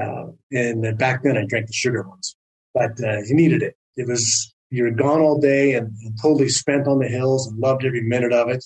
[0.00, 2.36] Uh, and back then, I drank the sugar ones,
[2.74, 3.76] but uh, you needed it.
[3.96, 7.58] It was you were gone all day and, and totally spent on the hills and
[7.58, 8.64] loved every minute of it.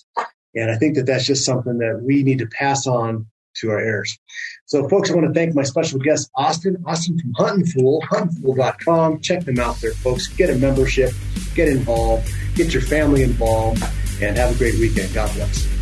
[0.55, 3.27] And I think that that's just something that we need to pass on
[3.57, 4.19] to our heirs.
[4.67, 6.83] So, folks, I want to thank my special guest, Austin.
[6.87, 9.21] Austin from Huntin' Fool, huntinfool.com.
[9.21, 10.29] Check them out there, folks.
[10.29, 11.13] Get a membership,
[11.55, 13.83] get involved, get your family involved,
[14.21, 15.13] and have a great weekend.
[15.15, 15.82] God bless.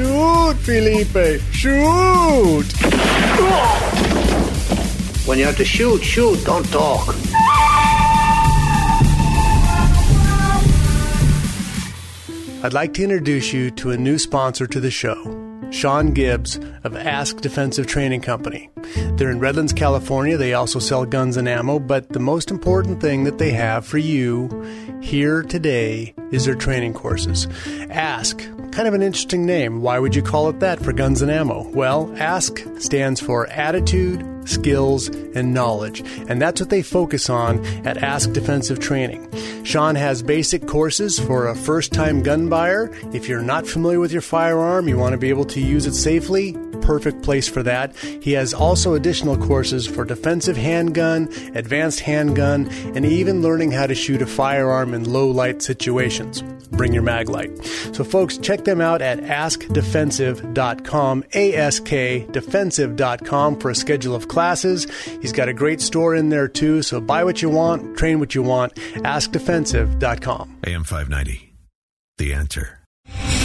[0.00, 2.64] Shoot, Felipe, shoot!
[5.26, 7.14] When you have to shoot, shoot, don't talk.
[12.62, 15.36] I'd like to introduce you to a new sponsor to the show.
[15.70, 18.70] Sean Gibbs of Ask Defensive Training Company.
[19.16, 20.38] They're in Redlands, California.
[20.38, 23.98] They also sell guns and ammo, but the most important thing that they have for
[23.98, 24.48] you
[25.02, 27.46] here today is their training courses.
[27.90, 29.82] Ask, kind of an interesting name.
[29.82, 31.68] Why would you call it that for guns and ammo?
[31.70, 36.02] Well, ASK stands for Attitude, skills, and knowledge.
[36.28, 39.28] And that's what they focus on at Ask Defensive Training.
[39.64, 42.90] Sean has basic courses for a first time gun buyer.
[43.12, 45.94] If you're not familiar with your firearm, you want to be able to use it
[45.94, 47.94] safely, perfect place for that.
[47.96, 53.94] He has also additional courses for defensive handgun, advanced handgun, and even learning how to
[53.94, 56.42] shoot a firearm in low light situations.
[56.70, 57.50] Bring your mag light.
[57.92, 64.86] So, folks, check them out at askdefensive.com, askdefensive.com for a schedule of classes.
[65.20, 68.34] He's got a great store in there too, so buy what you want, train what
[68.34, 70.58] you want, askdefensive.com.
[70.66, 71.54] AM 590.
[72.18, 72.79] The answer.